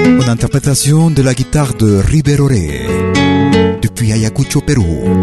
Une 0.08 0.28
interprétation 0.28 1.12
de 1.12 1.22
la 1.22 1.36
guitare 1.36 1.76
de 1.76 1.98
Riveroré 1.98 2.88
depuis 3.80 4.12
Ayacucho, 4.12 4.62
Pérou. 4.62 5.22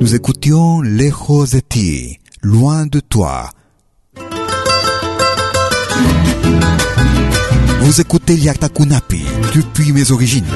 Nous 0.00 0.14
écoutions 0.14 0.80
Lejos 0.80 1.48
de 1.48 2.16
loin 2.40 2.86
de 2.86 3.00
toi. 3.00 3.50
Vous 7.82 8.00
écoutez 8.00 8.38
Liakta 8.38 8.70
Kunapi 8.70 9.20
depuis 9.54 9.92
mes 9.92 10.10
origines, 10.12 10.54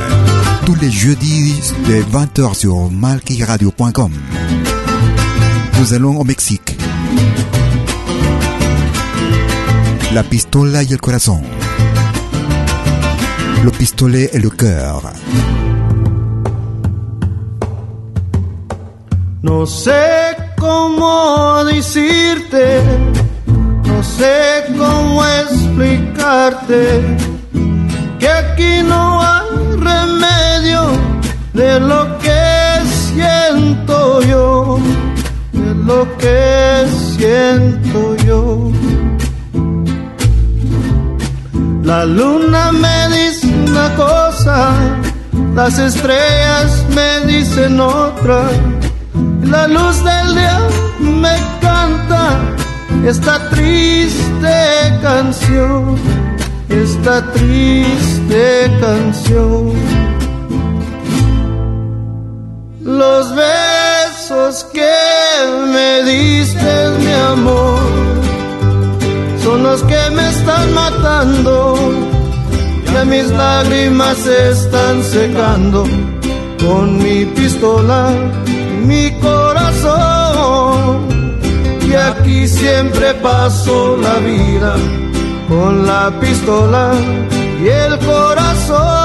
tous 0.65 0.75
les 0.77 0.91
jeudis 0.91 1.55
de 1.87 2.03
20h 2.17 2.55
sur 2.55 2.91
malkiradio.com. 2.91 4.13
Nous 5.83 5.95
allons 5.95 6.23
Mexique. 6.23 6.77
La 10.15 10.23
pistola 10.23 10.85
y 10.85 10.93
el 10.93 11.01
corazón. 11.01 11.43
Le 13.65 13.71
pistolet 13.73 14.31
et 14.33 14.39
le 14.39 14.51
cœur. 14.51 15.03
No 19.43 19.67
sé 19.67 20.37
cómo 20.57 21.65
decirte, 21.65 22.81
no 23.85 24.05
sé 24.05 24.63
cómo 24.79 25.25
explicarte 25.25 27.17
que 28.21 28.29
aquí 28.29 28.83
no 28.85 29.21
hay 29.21 29.49
remedio 29.79 30.83
de 31.55 31.81
lo 31.81 32.19
que 32.19 32.43
siento 33.13 34.23
yo, 34.23 34.79
lo 35.87 36.17
que 36.19 36.87
siento 37.17 38.17
yo. 38.27 38.71
La 41.83 42.05
luna 42.05 42.73
me 42.73 43.09
dice 43.09 43.47
una 43.49 43.95
cosa, 43.95 44.73
las 45.55 45.79
estrellas 45.79 46.85
me 46.95 47.27
dicen 47.33 47.81
otra 47.81 48.49
la 49.53 49.67
luz 49.69 50.03
del 50.03 50.35
día 50.35 50.61
me 50.99 51.37
canta 51.61 52.41
esta 53.05 53.51
triste 53.51 54.99
canción, 55.03 55.99
esta 56.71 57.31
triste 57.33 58.71
canción. 58.81 59.73
Los 62.81 63.35
besos 63.35 64.65
que 64.73 65.12
me 65.75 66.03
diste, 66.03 66.91
mi 66.99 67.13
amor, 67.13 67.81
son 69.43 69.63
los 69.63 69.83
que 69.83 70.11
me 70.11 70.29
están 70.29 70.75
matando, 70.75 71.75
que 72.87 73.05
mis 73.05 73.29
lágrimas 73.31 74.17
se 74.19 74.51
están 74.51 75.03
secando 75.03 75.85
con 76.65 76.99
mi 76.99 77.25
pistola 77.25 78.11
mi 78.87 79.11
corazón. 79.21 81.09
Y 81.89 81.95
aquí 81.95 82.49
siempre 82.49 83.15
paso 83.15 83.97
la 83.97 84.19
vida 84.19 84.75
con 85.49 85.87
la 85.87 86.11
pistola 86.21 86.93
y 87.63 87.69
el 87.69 87.99
corazón. 87.99 89.02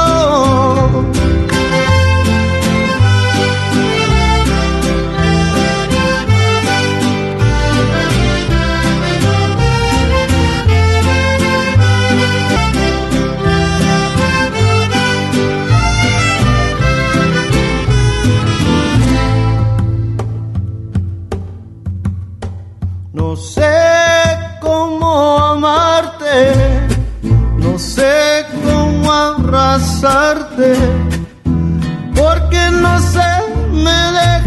Porque 32.16 32.62
no 32.82 33.00
sé, 33.00 33.32
me 33.72 34.00
deja 34.18 34.44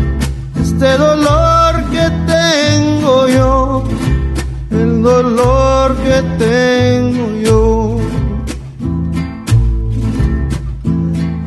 este 0.61 0.99
dolor 0.99 1.73
que 1.91 2.05
tengo 2.27 3.29
yo, 3.29 3.85
el 4.71 5.03
dolor 5.03 5.97
que 6.05 6.19
tengo 6.45 7.27
yo. 7.47 7.97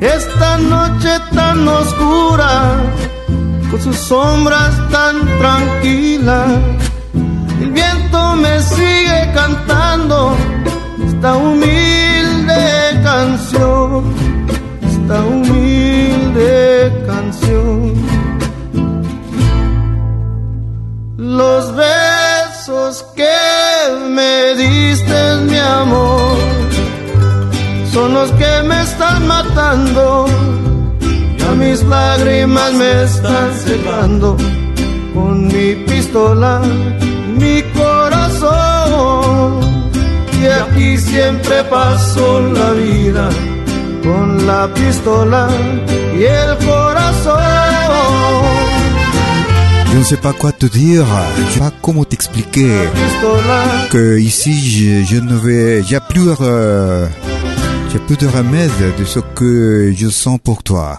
Esta 0.01 0.57
noche 0.57 1.11
tan 1.34 1.68
oscura, 1.68 2.51
con 3.70 3.82
sus 3.82 3.97
sombras 3.97 4.74
tan 4.89 5.16
tranquilas 5.39 6.84
el 7.64 7.72
viento 7.72 8.36
me 8.36 8.59
sigue 8.61 9.32
cantando 9.34 10.36
esta 11.07 11.36
humilde 11.38 11.92
que 28.38 28.67
me 28.67 28.81
están 28.81 29.27
matando. 29.27 30.25
Ya 31.38 31.51
mis 31.51 31.84
lágrimas 31.84 32.73
me 32.73 33.03
están 33.03 33.53
secando 33.65 34.38
con 35.13 35.47
mi 35.47 35.75
pistola 35.88 36.61
mi 37.38 37.61
corazón. 37.73 39.61
Y 40.41 40.45
aquí 40.45 40.97
siempre 40.97 41.63
paso 41.65 42.41
la 42.41 42.71
vida 42.71 43.29
con 44.03 44.45
la 44.45 44.67
pistola 44.73 45.47
y 46.17 46.23
el 46.23 46.57
corazón. 46.65 47.41
Je 49.93 49.99
ne 49.99 50.03
sais 50.03 50.17
pas 50.17 50.34
quoi 50.34 50.51
te 50.51 50.65
dire, 50.65 51.05
je 51.38 51.53
sais 51.53 51.59
pas 51.59 51.71
comment 51.84 52.03
t'expliquer 52.03 52.89
que 53.91 54.17
ici 54.17 54.53
je, 54.53 55.03
je 55.03 55.19
ne 55.21 55.36
vais, 55.36 55.84
j'ai 55.84 55.99
plus, 56.09 56.29
euh, 56.41 57.07
j'ai 57.93 57.99
plus 57.99 58.17
de 58.17 58.25
remède 58.25 58.71
de 58.97 59.05
ce 59.05 59.19
que 59.19 59.93
je 59.95 60.07
sens 60.09 60.39
pour 60.43 60.63
toi. 60.63 60.97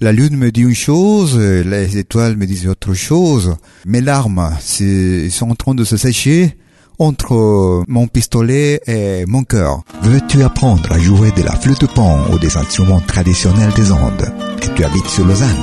La 0.00 0.12
lune 0.12 0.36
me 0.36 0.50
dit 0.50 0.60
une 0.60 0.74
chose, 0.74 1.38
les 1.38 1.96
étoiles 1.96 2.36
me 2.36 2.44
disent 2.44 2.68
autre 2.68 2.92
chose. 2.92 3.56
Mes 3.86 4.02
larmes 4.02 4.50
sont 4.60 5.50
en 5.50 5.54
train 5.54 5.74
de 5.74 5.84
se 5.84 5.96
sécher 5.96 6.54
entre 6.98 7.82
mon 7.88 8.06
pistolet 8.08 8.82
et 8.86 9.24
mon 9.26 9.42
cœur. 9.42 9.80
Veux-tu 10.02 10.42
apprendre 10.42 10.92
à 10.92 10.98
jouer 10.98 11.30
de 11.34 11.42
la 11.42 11.52
flûte 11.52 11.86
pan 11.94 12.18
ou 12.30 12.38
des 12.38 12.58
instruments 12.58 13.00
traditionnels 13.00 13.72
des 13.74 13.90
Andes? 13.90 14.30
Et 14.62 14.74
tu 14.74 14.84
habites 14.84 15.08
sur 15.08 15.24
Lausanne 15.24 15.56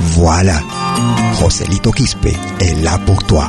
Voilà, 0.00 0.58
Joselito 1.38 1.92
Quispe 1.92 2.26
est 2.60 2.82
là 2.82 2.98
pour 3.06 3.22
toi. 3.24 3.48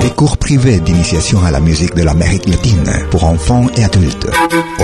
Des 0.00 0.10
cours 0.10 0.36
privés 0.36 0.80
d'initiation 0.80 1.44
à 1.44 1.50
la 1.50 1.60
musique 1.60 1.94
de 1.94 2.02
l'Amérique 2.02 2.46
latine 2.48 2.90
pour 3.10 3.24
enfants 3.24 3.66
et 3.76 3.84
adultes. 3.84 4.26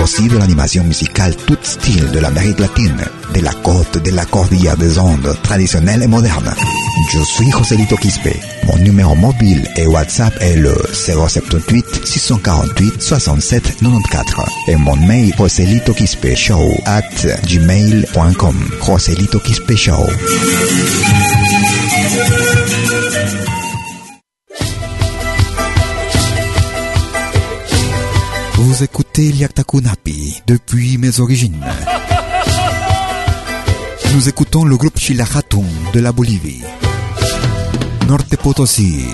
Aussi 0.01 0.27
de 0.27 0.37
l'animation 0.37 0.83
musicale 0.83 1.35
tout 1.35 1.57
style 1.61 2.09
de 2.11 2.19
l'Amérique 2.19 2.59
latine, 2.59 3.03
de 3.33 3.41
la 3.41 3.51
côte 3.53 4.01
de 4.03 4.11
la 4.11 4.25
cordillère 4.25 4.77
des 4.77 4.97
Andes, 4.99 5.35
traditionnelle 5.43 6.03
et 6.03 6.07
moderne. 6.07 6.53
Je 7.11 7.19
suis 7.19 7.51
Joselito 7.51 7.97
Quispe. 7.97 8.29
Mon 8.67 8.77
numéro 8.77 9.15
mobile 9.15 9.67
et 9.75 9.87
WhatsApp 9.87 10.33
est 10.41 10.55
le 10.55 10.75
078 10.93 12.05
648 12.05 13.01
67 13.01 13.63
94 13.81 14.49
et 14.67 14.75
mon 14.75 14.95
mail 14.95 15.33
Joselito 15.37 15.93
Quispe 15.93 16.35
Show 16.35 16.73
at 16.85 17.25
gmail.com. 17.45 18.69
Joselito 18.85 19.39
Quispe 19.39 19.75
Show. 19.75 20.05
Vous 28.55 28.83
écoutez 28.83 29.31
Liaktakunapi 29.31 30.41
depuis 30.47 30.97
mes 30.97 31.19
origines. 31.19 31.65
Nous 34.13 34.29
écoutons 34.29 34.63
le 34.65 34.75
groupe 34.77 34.97
Chilajatum 34.97 35.65
de 35.93 35.99
la 35.99 36.11
Bolivie. 36.11 36.61
Norte 38.07 38.35
Potosí. 38.37 39.05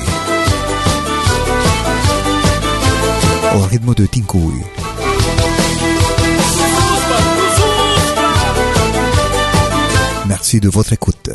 Au 3.56 3.60
rythme 3.62 3.94
de 3.94 4.06
Tinkuy. 4.06 4.62
Merci 10.28 10.60
de 10.60 10.70
votre 10.70 10.94
écoute. 10.94 11.30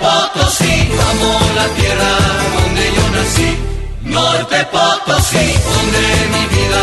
Potosí, 0.00 0.90
amo 1.10 1.40
la 1.54 1.66
tierra 1.78 2.12
donde 2.54 2.84
yo 2.96 3.08
nací. 3.10 3.56
Norte 4.04 4.66
Potosí, 4.70 5.46
donde 5.68 6.02
mi 6.32 6.46
vida 6.54 6.82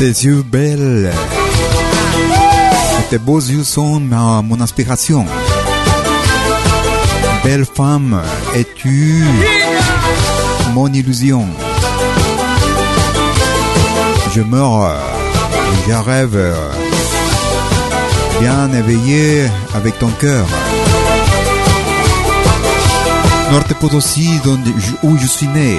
Tes 0.00 0.06
yeux 0.24 0.42
belles. 0.42 1.12
Tes 3.10 3.18
beaux 3.18 3.38
yeux 3.38 3.64
sont 3.64 4.00
ma- 4.00 4.40
mon 4.40 4.58
inspiration. 4.62 5.26
Belle 7.44 7.66
femme, 7.66 8.22
es-tu? 8.54 9.22
Mon 10.72 10.90
illusion 10.90 11.46
Je 14.34 14.40
meurs, 14.40 14.96
je 15.86 16.00
rêve, 16.00 16.54
bien 18.40 18.72
éveillé 18.72 19.44
avec 19.74 19.98
ton 19.98 20.08
cœur. 20.18 20.46
Norte 23.52 23.74
donde, 24.44 24.66
où 25.02 25.18
je 25.18 25.26
suis 25.26 25.48
né. 25.48 25.76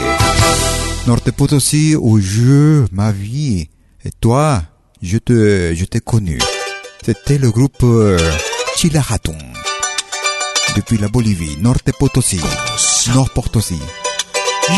Norte 1.08 1.32
Potosí, 1.32 1.96
où 1.96 2.20
je, 2.20 2.86
ma 2.92 3.12
vie, 3.12 3.68
et 4.06 4.12
toi, 4.20 4.64
je 5.02 5.18
te, 5.18 5.74
je 5.76 5.86
t'ai 5.86 6.00
connu. 6.00 6.40
C'était 7.04 7.38
le 7.38 7.52
groupe 7.52 7.84
euh, 7.84 8.18
Chilaraton. 8.78 9.38
Depuis 10.76 10.98
la 10.98 11.08
Bolivie, 11.08 11.58
Norte 11.60 11.92
Potosí, 11.98 12.40
Nord 13.14 13.30
Potosí. 13.32 13.80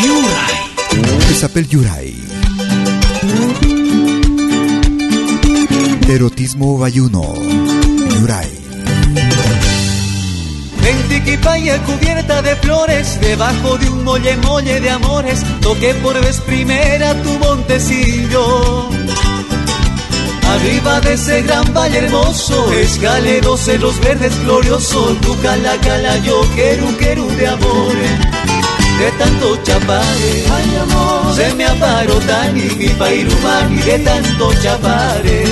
Yurai. 0.02 1.02
Il 1.30 1.36
s'appelle 1.36 1.66
Yurai. 1.70 2.14
Erotismo 6.08 6.78
Bayuno. 6.78 7.34
Yurai. 8.18 8.64
En 11.66 11.78
cubierta 11.86 12.42
de 12.42 12.56
flores, 12.56 13.20
debajo 13.20 13.78
de 13.78 13.88
un 13.88 14.02
molle 14.02 14.36
molle 14.42 14.80
de 14.80 14.90
amores, 14.90 15.42
toqué 15.60 15.94
por 16.02 16.14
vez 16.20 16.40
primera 16.40 17.14
tu 17.22 17.38
montecillo. 17.38 18.83
Arriba 20.52 21.00
de 21.00 21.14
ese 21.14 21.42
gran 21.42 21.72
valle 21.74 21.98
hermoso, 21.98 22.72
escaleros 22.72 23.66
en 23.68 23.80
los 23.80 23.98
verdes 24.00 24.38
gloriosos, 24.44 25.20
tu 25.20 25.38
cala 25.40 25.76
cala 25.80 26.18
yo 26.18 26.40
quiero 26.54 26.86
quiero 26.98 27.26
de 27.26 27.48
amores. 27.48 28.10
De 28.98 29.10
tanto 29.18 29.56
chapare, 29.64 30.44
ay 30.56 30.76
amor, 30.82 31.34
se 31.34 31.54
me 31.54 31.64
aparó 31.66 32.14
tani, 32.20 32.68
mi 32.78 32.88
pairumani, 32.88 33.82
de 33.82 33.98
tanto 33.98 34.54
chapare, 34.62 35.44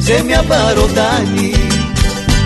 se 0.00 0.22
me 0.24 0.34
aparó 0.34 0.86
tani 0.86 1.52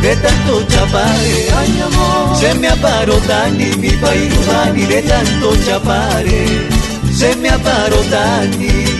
de 0.07 0.14
tanto 0.16 0.62
chapare, 0.68 1.49
ay 1.57 1.80
amor, 1.80 2.37
se 2.37 2.55
me 2.55 2.68
aparó 2.68 3.16
Tani, 3.26 3.76
mi 3.76 3.91
pairumani, 3.91 4.87
de 4.87 5.03
tanto 5.03 5.57
chapare, 5.64 6.47
se 7.12 7.34
me 7.37 7.49
aparó 7.49 7.99
Tani. 8.11 8.95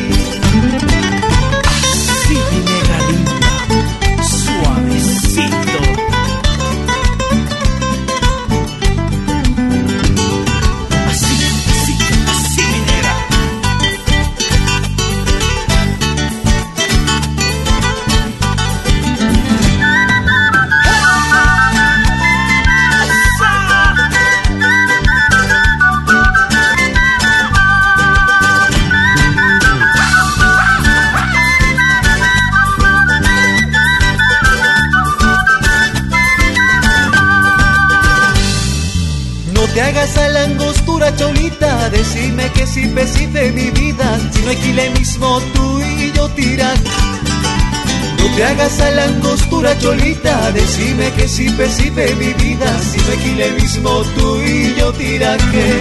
Cholita, 49.79 50.53
decime 50.53 51.13
que 51.13 51.29
si 51.29 51.49
pesife 51.51 52.15
mi 52.15 52.33
vida, 52.35 52.79
si 52.81 52.99
no 52.99 53.13
equile 53.13 53.51
mismo 53.53 54.03
tú 54.17 54.41
y 54.43 54.75
yo 54.79 54.93
tirar 54.93 55.39
que 55.51 55.81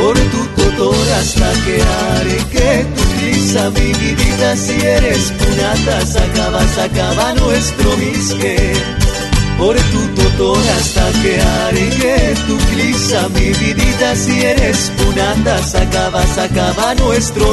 por 0.00 0.18
tu 0.18 0.44
totor 0.56 1.08
hasta 1.18 1.52
que 1.64 1.82
haré 1.82 2.36
que 2.50 2.86
tu 2.94 3.02
quizá 3.18 3.70
mi 3.70 3.92
vida 3.92 4.56
si 4.56 4.80
eres 4.80 5.32
punata, 5.32 6.06
sacaba, 6.06 6.66
sacaba 6.68 7.34
nuestro 7.34 7.96
misque 7.96 8.72
por 9.58 9.76
tu 9.76 10.10
toda 10.38 10.76
hasta 10.76 11.12
que 11.22 11.38
haré 11.38 12.34
tu 12.46 12.56
clisa 12.70 13.28
mi 13.28 13.50
vidita 13.60 14.16
si 14.16 14.40
eres 14.40 14.90
punanda 14.96 15.62
sacaba 15.62 16.26
sacaba 16.26 16.94
nuestro 16.94 17.52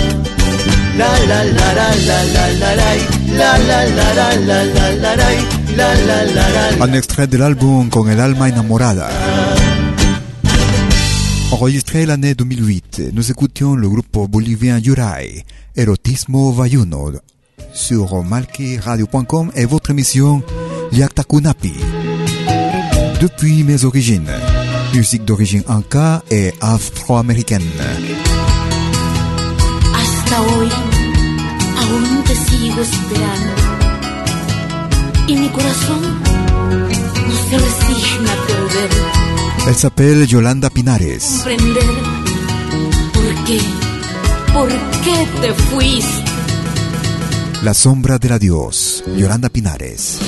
Un 6.79 6.93
extrait 6.93 7.27
de 7.27 7.37
l'album 7.37 7.89
Con 7.89 8.09
el 8.09 8.19
alma 8.19 8.49
enamorada. 8.49 9.09
Enregistré 11.51 12.05
l'année 12.05 12.33
2008, 12.33 13.11
nous 13.13 13.29
écoutions 13.29 13.75
le 13.75 13.89
groupe 13.89 14.29
bolivien 14.29 14.79
Yurai, 14.79 15.43
Erotismo 15.75 16.51
Vayuno, 16.51 17.11
sur 17.73 18.23
malkiradio.com 18.23 19.51
et 19.55 19.65
votre 19.65 19.91
émission 19.91 20.41
Yaktakunapi. 20.91 21.73
Depuis 23.19 23.63
mes 23.63 23.85
origines, 23.85 24.29
musique 24.93 25.25
d'origine 25.25 25.63
anka 25.67 26.23
et 26.31 26.53
afro-américaine. 26.61 27.61
Hasta 29.93 30.41
hoy, 30.41 30.90
aún 31.91 32.23
te 32.23 32.35
sigo 32.35 32.81
esperando 32.81 33.53
y 35.27 35.35
mi 35.35 35.49
corazón 35.49 36.01
no 37.27 37.35
se 37.49 37.57
resigna 37.57 38.31
a 38.31 38.47
perder. 38.47 38.89
Elle 39.67 39.75
s'appelle 39.75 40.27
Yolanda 40.27 40.69
Pinares. 40.69 41.23
Comprender 41.23 41.83
por 43.13 43.43
qué, 43.45 43.59
por 44.53 44.69
qué 45.03 45.27
te 45.41 45.53
fuiste. 45.53 46.31
La 47.63 47.73
sombra 47.73 48.17
del 48.17 48.31
adiós, 48.31 49.03
Yolanda 49.15 49.49
Pinares. 49.49 50.19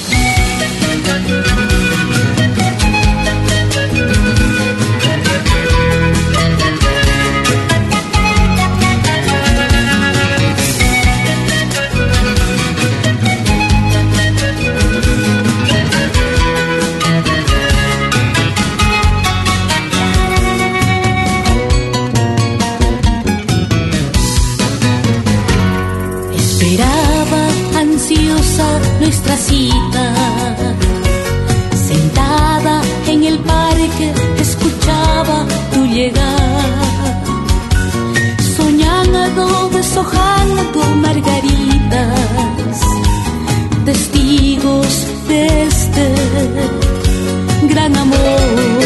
Amor. 48.04 48.82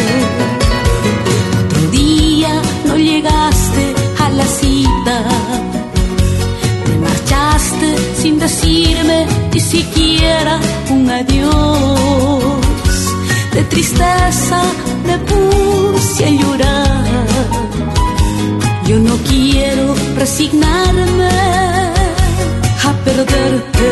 Otro 1.64 1.82
día 1.92 2.54
no 2.88 2.96
llegaste 2.98 3.84
a 4.24 4.30
la 4.30 4.46
cita 4.46 5.16
sin 8.22 8.40
decirme 8.40 9.26
ni 9.54 9.60
siquiera 9.60 10.60
un 10.90 11.10
adiós. 11.10 12.00
De 13.54 13.64
tristeza 13.64 14.62
me 15.06 15.18
puse 15.20 16.26
a 16.26 16.30
llorar. 16.30 17.28
Yo 18.88 18.98
no 19.00 19.16
quiero 19.30 19.96
resignarme 20.16 21.30
a 22.88 22.92
perderte. 23.06 23.90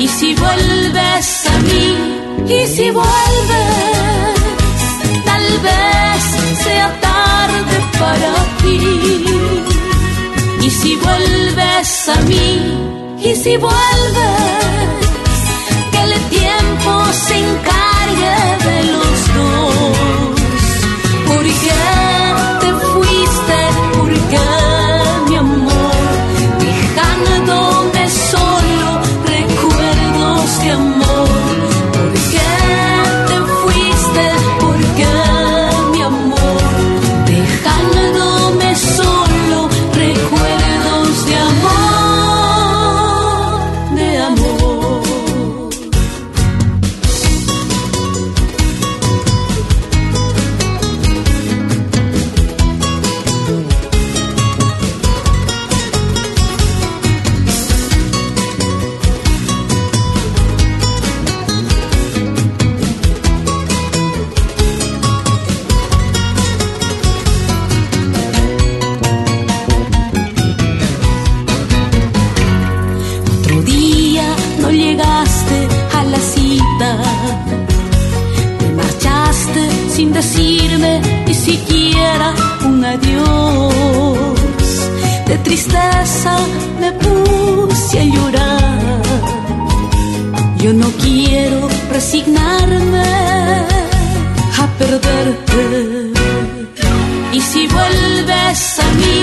Y 0.00 0.08
si 0.08 0.34
vuelves 0.34 1.46
a 1.54 1.58
mí, 1.68 1.97
y 2.48 2.66
si 2.66 2.90
vuelves, 2.90 4.40
tal 5.24 5.58
vez 5.66 6.22
sea 6.64 7.00
tarde 7.00 7.76
para 7.98 8.32
ti. 8.62 9.24
Y 10.62 10.70
si 10.70 10.96
vuelves 10.96 12.08
a 12.08 12.16
mí, 12.22 13.18
y 13.20 13.34
si 13.34 13.56
vuelves, 13.56 14.98
que 15.92 16.02
el 16.02 16.14
tiempo 16.28 17.04
se 17.26 17.38
encargue 17.38 17.77
de 85.28 85.36
tristeza 85.38 86.38
me 86.80 86.90
puse 86.92 88.00
a 88.00 88.04
llorar. 88.04 89.02
Yo 90.62 90.72
no 90.72 90.88
quiero 91.02 91.68
resignarme 91.92 93.10
a 94.62 94.66
perderte. 94.78 95.64
Y 97.32 97.40
si 97.40 97.66
vuelves 97.66 98.80
a 98.86 98.88
mí, 99.00 99.20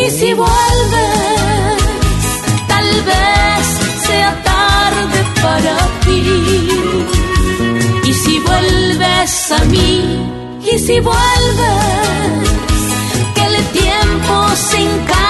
y 0.00 0.10
si 0.10 0.32
vuelves, 0.34 1.82
tal 2.66 2.88
vez 3.10 3.64
sea 4.06 4.42
tarde 4.42 5.18
para 5.42 5.76
ti. 6.04 6.22
Y 8.04 8.12
si 8.12 8.38
vuelves 8.40 9.52
a 9.52 9.64
mí, 9.66 10.00
y 10.72 10.78
si 10.78 10.98
vuelves, 11.00 12.48
que 13.34 13.44
el 13.50 13.64
tiempo 13.82 14.34
se 14.56 14.78
encarga 14.82 15.27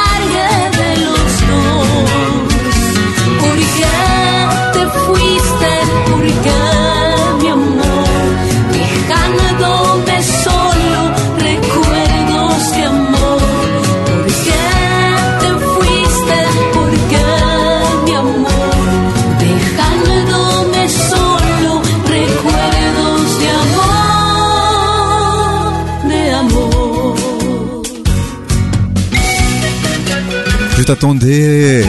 Je 30.89 30.95
t'attendais 30.95 31.84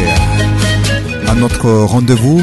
à 1.25 1.33
notre 1.33 1.69
rendez-vous, 1.69 2.41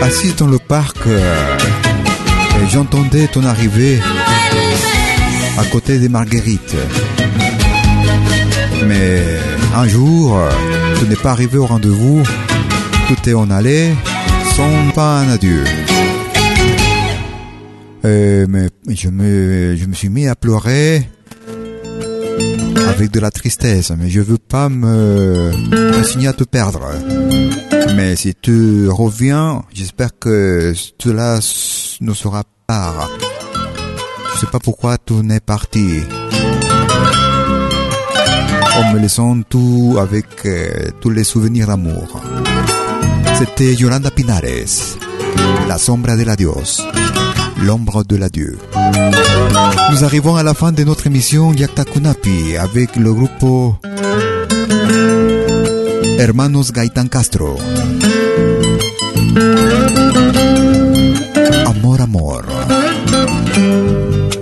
assise 0.00 0.34
dans 0.34 0.46
le 0.46 0.58
parc, 0.58 0.96
et 1.06 2.68
j'entendais 2.70 3.26
ton 3.26 3.44
arrivée 3.44 4.00
à 5.58 5.64
côté 5.64 5.98
des 5.98 6.08
marguerites. 6.08 6.74
Mais 8.86 9.22
un 9.76 9.86
jour, 9.86 10.40
tu 10.98 11.04
n'es 11.04 11.16
pas 11.16 11.32
arrivé 11.32 11.58
au 11.58 11.66
rendez-vous, 11.66 12.22
tout 13.06 13.28
est 13.28 13.34
en 13.34 13.50
allé, 13.50 13.92
sans 14.56 14.92
pas 14.94 15.18
un 15.18 15.28
adieu. 15.28 15.64
Euh, 18.06 18.46
mais 18.48 18.68
je 18.88 19.10
me, 19.10 19.76
je 19.76 19.84
me 19.84 19.92
suis 19.92 20.08
mis 20.08 20.28
à 20.28 20.34
pleurer 20.34 21.06
avec 22.90 23.10
de 23.10 23.20
la 23.20 23.30
tristesse, 23.30 23.92
mais 23.96 24.10
je 24.10 24.20
veux 24.20 24.38
pas 24.38 24.68
me 24.68 25.50
m'assigner 25.92 26.28
à 26.28 26.32
te 26.32 26.44
perdre. 26.44 26.80
Mais 27.96 28.16
si 28.16 28.34
tu 28.34 28.88
reviens, 28.88 29.62
j'espère 29.72 30.10
que 30.18 30.74
cela 30.98 31.38
ne 32.00 32.14
sera 32.14 32.42
pas. 32.66 33.08
Je 34.34 34.40
sais 34.40 34.46
pas 34.46 34.58
pourquoi 34.58 34.98
tu 34.98 35.14
n'es 35.14 35.40
parti. 35.40 36.00
En 38.76 38.92
me 38.92 38.98
laissant 38.98 39.40
tout 39.42 39.96
avec 40.00 40.26
euh, 40.46 40.90
tous 41.00 41.10
les 41.10 41.24
souvenirs 41.24 41.68
d'amour. 41.68 42.20
C'était 43.38 43.74
Yolanda 43.74 44.10
Pinares, 44.10 44.98
La 45.68 45.78
sombra 45.78 46.16
de 46.16 46.24
la 46.24 46.36
Dios, 46.36 46.82
l'ombre 47.62 48.04
de 48.04 48.16
l'adieu. 48.16 48.58
Nous 49.90 50.04
arrivons 50.04 50.36
à 50.36 50.42
la 50.42 50.54
fin 50.54 50.72
de 50.72 50.84
notre 50.84 51.06
émission 51.06 51.52
Yakta 51.52 51.84
Kunapi 51.84 52.56
avec 52.56 52.96
le 52.96 53.12
groupe 53.12 53.76
Hermanos 56.18 56.72
Gaitan 56.72 57.06
Castro. 57.06 57.56
Amor, 61.66 62.00
amor. 62.00 62.42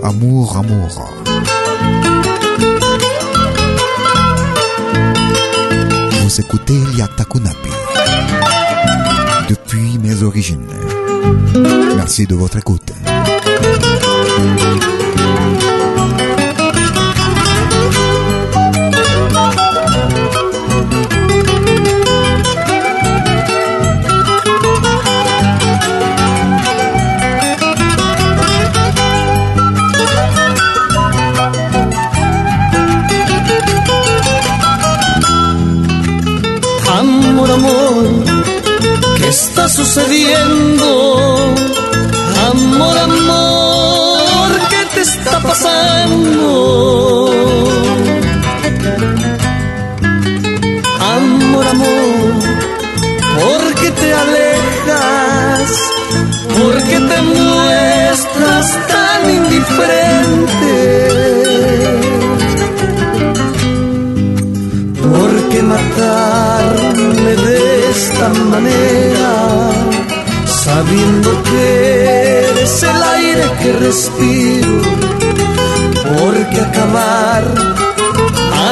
Amour, 0.03 0.57
amour. 0.57 1.11
Vous 6.23 6.41
écoutez 6.41 6.79
Yakta 6.97 7.25
Kunapi 7.25 7.71
depuis 9.49 9.99
mes 9.99 10.23
origines. 10.23 10.67
Merci 11.97 12.27
de 12.27 12.35
votre 12.35 12.59
écoute. 12.59 12.93
Amor, 36.99 37.51
amor, 37.51 38.07
¿qué 39.19 39.29
está 39.29 39.69
sucediendo? 39.69 41.58
Está 45.01 45.41
pasando? 45.41 47.31
Amor, 51.01 51.67
amor, 51.67 52.33
¿por 53.39 53.75
qué 53.81 53.91
te 53.93 54.13
alejas? 54.13 55.71
¿Por 56.59 56.75
qué 56.89 56.99
te 57.11 57.23
muestras 57.23 58.67
tan 58.89 59.31
indiferente? 59.31 60.75
¿Por 65.03 65.49
qué 65.51 65.63
matarme 65.63 67.33
de 67.47 67.91
esta 67.91 68.29
manera? 68.51 69.31
Sabiendo 70.47 71.43
que 71.45 72.49
eres 72.51 72.83
el 72.83 73.03
que 73.61 73.73
respiro. 73.73 74.83
¿Por 76.19 76.35
qué 76.51 76.61
acabar 76.61 77.45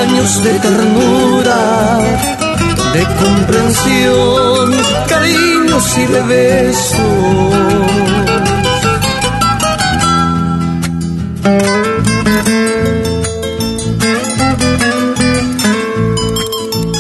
años 0.01 0.43
de 0.43 0.59
ternura, 0.59 1.99
de 2.93 3.03
comprensión, 3.23 4.75
cariños 5.09 5.99
y 5.99 6.07
de 6.07 6.23
besos? 6.23 6.97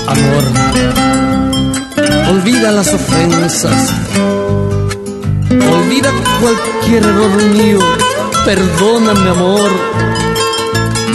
Amor, 0.06 0.44
olvida 2.30 2.70
las 2.70 2.94
ofensas, 2.94 3.92
olvida 6.06 6.40
cualquier 6.40 7.04
error 7.04 7.42
mío, 7.54 7.78
perdóname 8.44 9.30
amor, 9.30 9.70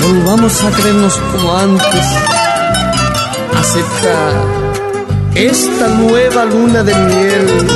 volvamos 0.01 0.63
a 0.63 0.71
creernos 0.71 1.19
como 1.31 1.53
antes, 1.53 2.05
acepta 3.57 4.31
esta 5.35 5.87
nueva 5.89 6.45
luna 6.45 6.83
de 6.83 6.95
miel. 6.95 7.67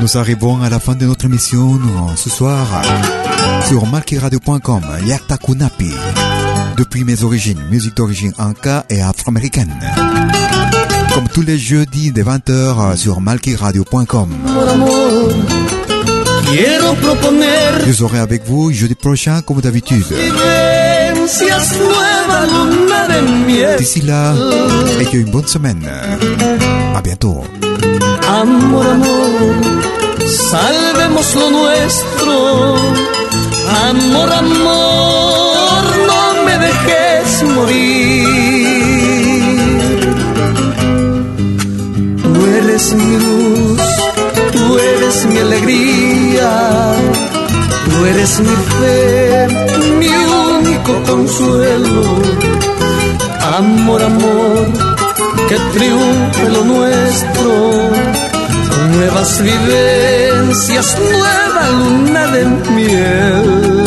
Nous 0.00 0.16
arrivons 0.16 0.62
à 0.62 0.70
la 0.70 0.80
fin 0.80 0.94
de 0.94 1.06
notre 1.06 1.26
émission 1.26 1.78
ce 2.16 2.30
soir 2.30 2.66
sur 3.68 3.86
malkiradio.com, 3.86 4.82
Yakta 5.06 5.36
Kunapi. 5.36 5.92
Depuis 6.80 7.04
mes 7.04 7.24
origines, 7.24 7.60
musique 7.70 7.94
d'origine 7.94 8.32
inca 8.38 8.86
et 8.88 9.02
afro-américaine. 9.02 9.70
Comme 11.12 11.28
tous 11.28 11.42
les 11.42 11.58
jeudis 11.58 12.10
de 12.10 12.22
20h 12.22 12.96
sur 12.96 13.20
malkiradio.com. 13.20 14.30
Je 17.86 17.92
serai 17.92 18.18
avec 18.18 18.46
vous 18.46 18.72
jeudi 18.72 18.94
prochain 18.94 19.42
comme 19.42 19.60
d'habitude. 19.60 20.06
D'ici 23.76 24.00
là, 24.00 24.32
ayez 25.00 25.18
une 25.18 25.30
bonne 25.30 25.46
semaine. 25.46 25.86
À 26.96 27.02
bientôt. 27.02 27.44
Amor, 28.26 28.86
amor, 28.86 29.54
salvemos 30.26 31.34
lo 31.34 31.50
nuestro. 31.50 32.76
Amor, 33.68 34.32
amor, 34.32 35.19
dejes 36.60 37.42
morir. 37.54 38.30
Tú 42.22 42.46
eres 42.58 42.84
mi 42.94 43.16
luz, 43.26 43.82
tú 44.52 44.78
eres 44.78 45.26
mi 45.26 45.38
alegría, 45.38 46.50
tú 47.84 48.04
eres 48.06 48.40
mi 48.40 48.56
fe, 48.78 49.48
mi 49.98 50.08
único 50.08 50.92
consuelo. 51.10 52.02
Amor, 53.58 54.02
amor, 54.02 54.66
que 55.48 55.56
triunfe 55.74 56.48
lo 56.52 56.64
nuestro. 56.64 57.52
nuevas 58.96 59.42
vivencias, 59.42 60.96
nueva 60.98 61.70
luna 61.70 62.26
de 62.28 62.44
miel. 62.74 63.79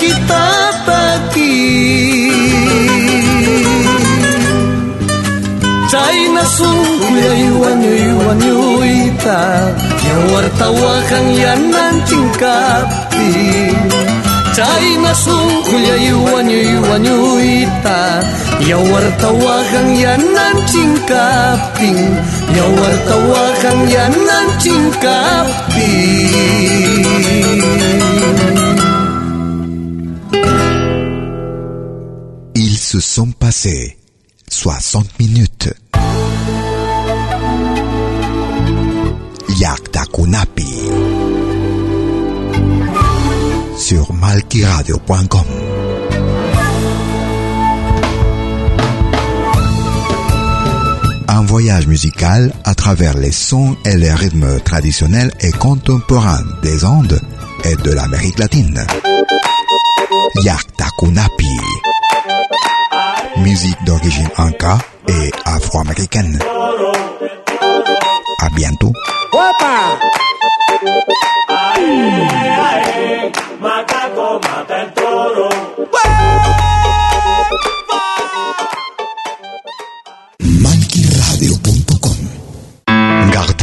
kita 0.00 0.46
taki 0.86 1.56
China 5.94 6.42
sungguh 6.42 7.54
wanyui 7.62 8.08
wanyui 8.18 9.14
ta. 9.22 9.70
Yawar 10.02 10.46
tawa 10.58 10.94
kang 11.06 11.30
yanan 11.38 11.94
tingkapi. 12.02 13.30
China 14.58 15.12
sungguh 15.14 15.86
wanyui 16.34 16.74
wanyui 16.82 17.62
ta. 17.86 18.26
Yawar 18.66 19.06
tawa 19.22 19.56
kang 19.70 19.94
yanan 19.94 20.56
tingkapi. 20.66 21.94
Yawar 22.58 22.94
tawa 23.06 23.44
kang 23.62 23.82
yanan 23.86 24.46
tingkapi. 24.58 25.92
Se 32.94 33.00
sont 33.00 33.32
passés 33.32 33.96
60 34.48 35.18
minutes. 35.18 35.68
Yaktakunapi 39.58 40.68
sur 43.76 44.12
malkiradio.com. 44.12 45.40
Un 51.26 51.42
voyage 51.46 51.88
musical 51.88 52.52
à 52.62 52.76
travers 52.76 53.18
les 53.18 53.32
sons 53.32 53.76
et 53.84 53.96
les 53.96 54.14
rythmes 54.14 54.60
traditionnels 54.60 55.32
et 55.40 55.50
contemporains 55.50 56.44
des 56.62 56.84
Andes 56.84 57.20
et 57.64 57.74
de 57.74 57.90
l'Amérique 57.90 58.38
latine. 58.38 58.86
Yaktakunapi. 60.44 61.93
Musique 63.44 63.84
d'origine 63.84 64.30
inca 64.38 64.78
et 65.06 65.30
afro-américaine. 65.44 66.38
À 68.40 68.48
bientôt. 68.56 68.90
¡Guapa! 69.30 69.98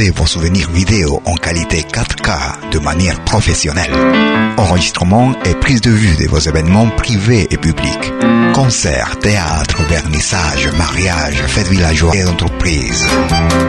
Vos 0.10 0.26
souvenirs 0.26 0.72
vidéo 0.72 1.22
en 1.26 1.36
qualité 1.36 1.82
4K 1.82 2.72
de 2.72 2.80
manière 2.80 3.24
professionnelle. 3.24 3.94
Enregistrement 4.58 5.34
et 5.46 5.54
prise 5.54 5.82
de 5.82 5.92
vue 5.92 6.16
de 6.16 6.28
vos 6.28 6.40
événements 6.40 6.90
privés 6.90 7.48
et 7.52 7.58
publics. 7.58 8.12
Concerts, 8.54 9.20
théâtre, 9.20 9.84
vernissage, 9.84 10.70
mariage, 10.76 11.44
fêtes 11.48 11.68
villageois 11.68 12.16
et 12.16 12.26
entreprises. 12.26 13.06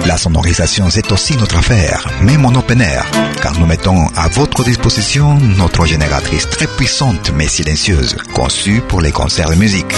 La 0.07 0.16
sonorisation, 0.16 0.89
c'est 0.89 1.12
aussi 1.12 1.37
notre 1.37 1.59
affaire, 1.59 2.09
même 2.22 2.47
en 2.47 2.55
open 2.55 2.80
air, 2.80 3.05
car 3.43 3.59
nous 3.59 3.66
mettons 3.66 4.07
à 4.16 4.28
votre 4.28 4.64
disposition 4.64 5.39
notre 5.59 5.85
génératrice 5.85 6.49
très 6.49 6.66
puissante 6.66 7.30
mais 7.37 7.47
silencieuse, 7.47 8.16
conçue 8.35 8.80
pour 8.89 9.03
les 9.03 9.12
concerts 9.12 9.51
de 9.51 9.57
musique. 9.57 9.95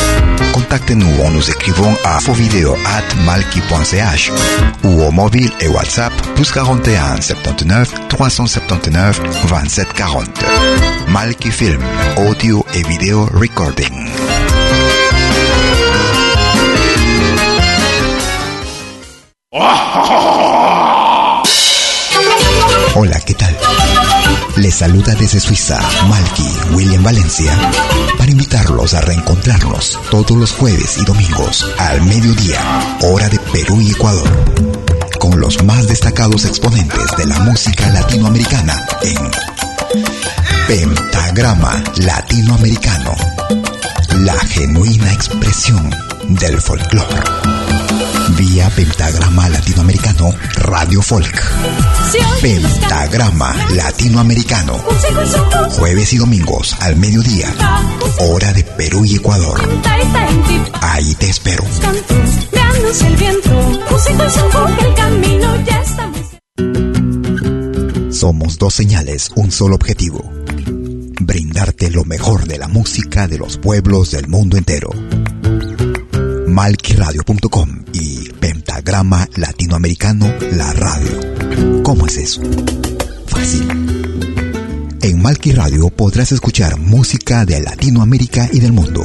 Contactez-nous 0.53 1.22
en 1.22 1.30
nous 1.30 1.51
écrivant 1.51 1.95
à 2.05 2.18
malki.ch 3.24 4.32
ou 4.82 5.03
au 5.03 5.11
mobile 5.11 5.51
et 5.61 5.68
WhatsApp 5.68 6.12
plus 6.35 6.53
41 6.53 7.22
79 7.22 8.09
379 8.09 9.20
27 9.49 9.95
40. 9.95 10.47
Malki 11.09 11.51
Film, 11.51 11.83
audio 12.16 12.64
et 12.75 12.87
vidéo 12.87 13.27
recording. 13.27 14.11
Hola, 22.97 23.20
¿qué 23.20 23.35
tal? 23.35 23.57
Les 24.57 24.72
saluda 24.72 25.14
desde 25.16 25.41
Suiza 25.41 25.81
Malky 26.09 26.49
William 26.75 27.03
Valencia 27.03 27.53
para 28.16 28.31
invitarlos 28.31 28.95
a 28.95 29.01
reencontrarnos 29.01 29.99
todos 30.11 30.37
los 30.37 30.53
jueves 30.53 30.99
y 30.99 31.05
domingos 31.05 31.66
al 31.79 32.03
mediodía, 32.03 32.61
hora 33.03 33.29
de 33.29 33.39
Perú 33.53 33.81
y 33.81 33.91
Ecuador, 33.91 34.31
con 35.25 35.41
los 35.41 35.64
más 35.64 35.89
destacados 35.89 36.45
exponentes 36.45 37.16
de 37.16 37.25
la 37.25 37.39
música 37.39 37.89
latinoamericana 37.89 38.87
en 39.01 39.31
Pentagrama 40.68 41.83
Latinoamericano, 41.97 43.14
la 44.18 44.39
genuina 44.41 45.11
expresión 45.14 45.91
del 46.29 46.61
folclore 46.61 47.22
vía 48.37 48.68
Pentagrama 48.70 49.49
Latinoamericano 49.49 50.31
Radio 50.57 51.01
Folk. 51.01 51.43
Pentagrama 52.43 53.55
Latinoamericano. 53.70 54.79
Jueves 55.70 56.12
y 56.12 56.18
domingos 56.18 56.77
al 56.81 56.97
mediodía. 56.97 57.49
Hora 58.18 58.53
de 58.53 58.62
Perú 58.62 59.07
y 59.07 59.16
Ecuador. 59.16 59.61
Ahí 60.83 61.14
te 61.14 61.31
espero. 61.31 61.64
Somos 68.11 68.59
dos 68.59 68.75
señales, 68.75 69.31
un 69.37 69.51
solo 69.51 69.75
objetivo. 69.75 70.22
Brindarte 71.20 71.91
lo 71.91 72.05
mejor 72.05 72.47
de 72.47 72.59
la 72.59 72.68
música 72.68 73.29
de 73.29 73.39
los 73.39 73.59
pueblos 73.59 74.11
del 74.11 74.29
mundo 74.29 74.57
entero 74.57 74.91
malquiradio.com 76.55 77.85
y 77.93 78.29
Pentagrama 78.39 79.29
Latinoamericano 79.35 80.33
La 80.53 80.72
Radio. 80.72 81.83
¿Cómo 81.83 82.07
es 82.07 82.16
eso? 82.16 82.43
Fácil. 83.27 83.68
En 85.03 85.20
Malki 85.20 85.51
Radio 85.51 85.91
podrás 85.91 86.31
escuchar 86.31 86.79
música 86.79 87.45
de 87.45 87.61
Latinoamérica 87.61 88.49
y 88.53 88.61
del 88.61 88.72
mundo. 88.72 89.05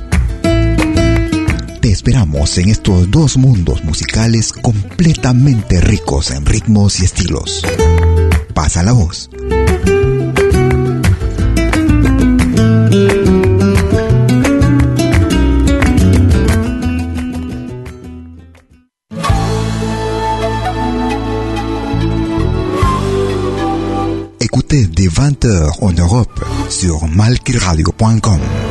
Te 1.81 1.91
esperamos 1.91 2.59
en 2.59 2.69
estos 2.69 3.09
dos 3.09 3.37
mundos 3.37 3.83
musicales 3.83 4.53
completamente 4.53 5.81
ricos 5.81 6.29
en 6.29 6.45
ritmos 6.45 6.99
y 6.99 7.05
estilos. 7.05 7.63
Pasa 8.53 8.83
la 8.83 8.91
voz. 8.91 9.31
Écoutez 24.39 24.85
dès 24.85 25.09
20h 25.09 25.77
en 25.81 25.97
Europe 25.97 26.45
sur 26.69 27.07
malkiradio.com. 27.07 28.70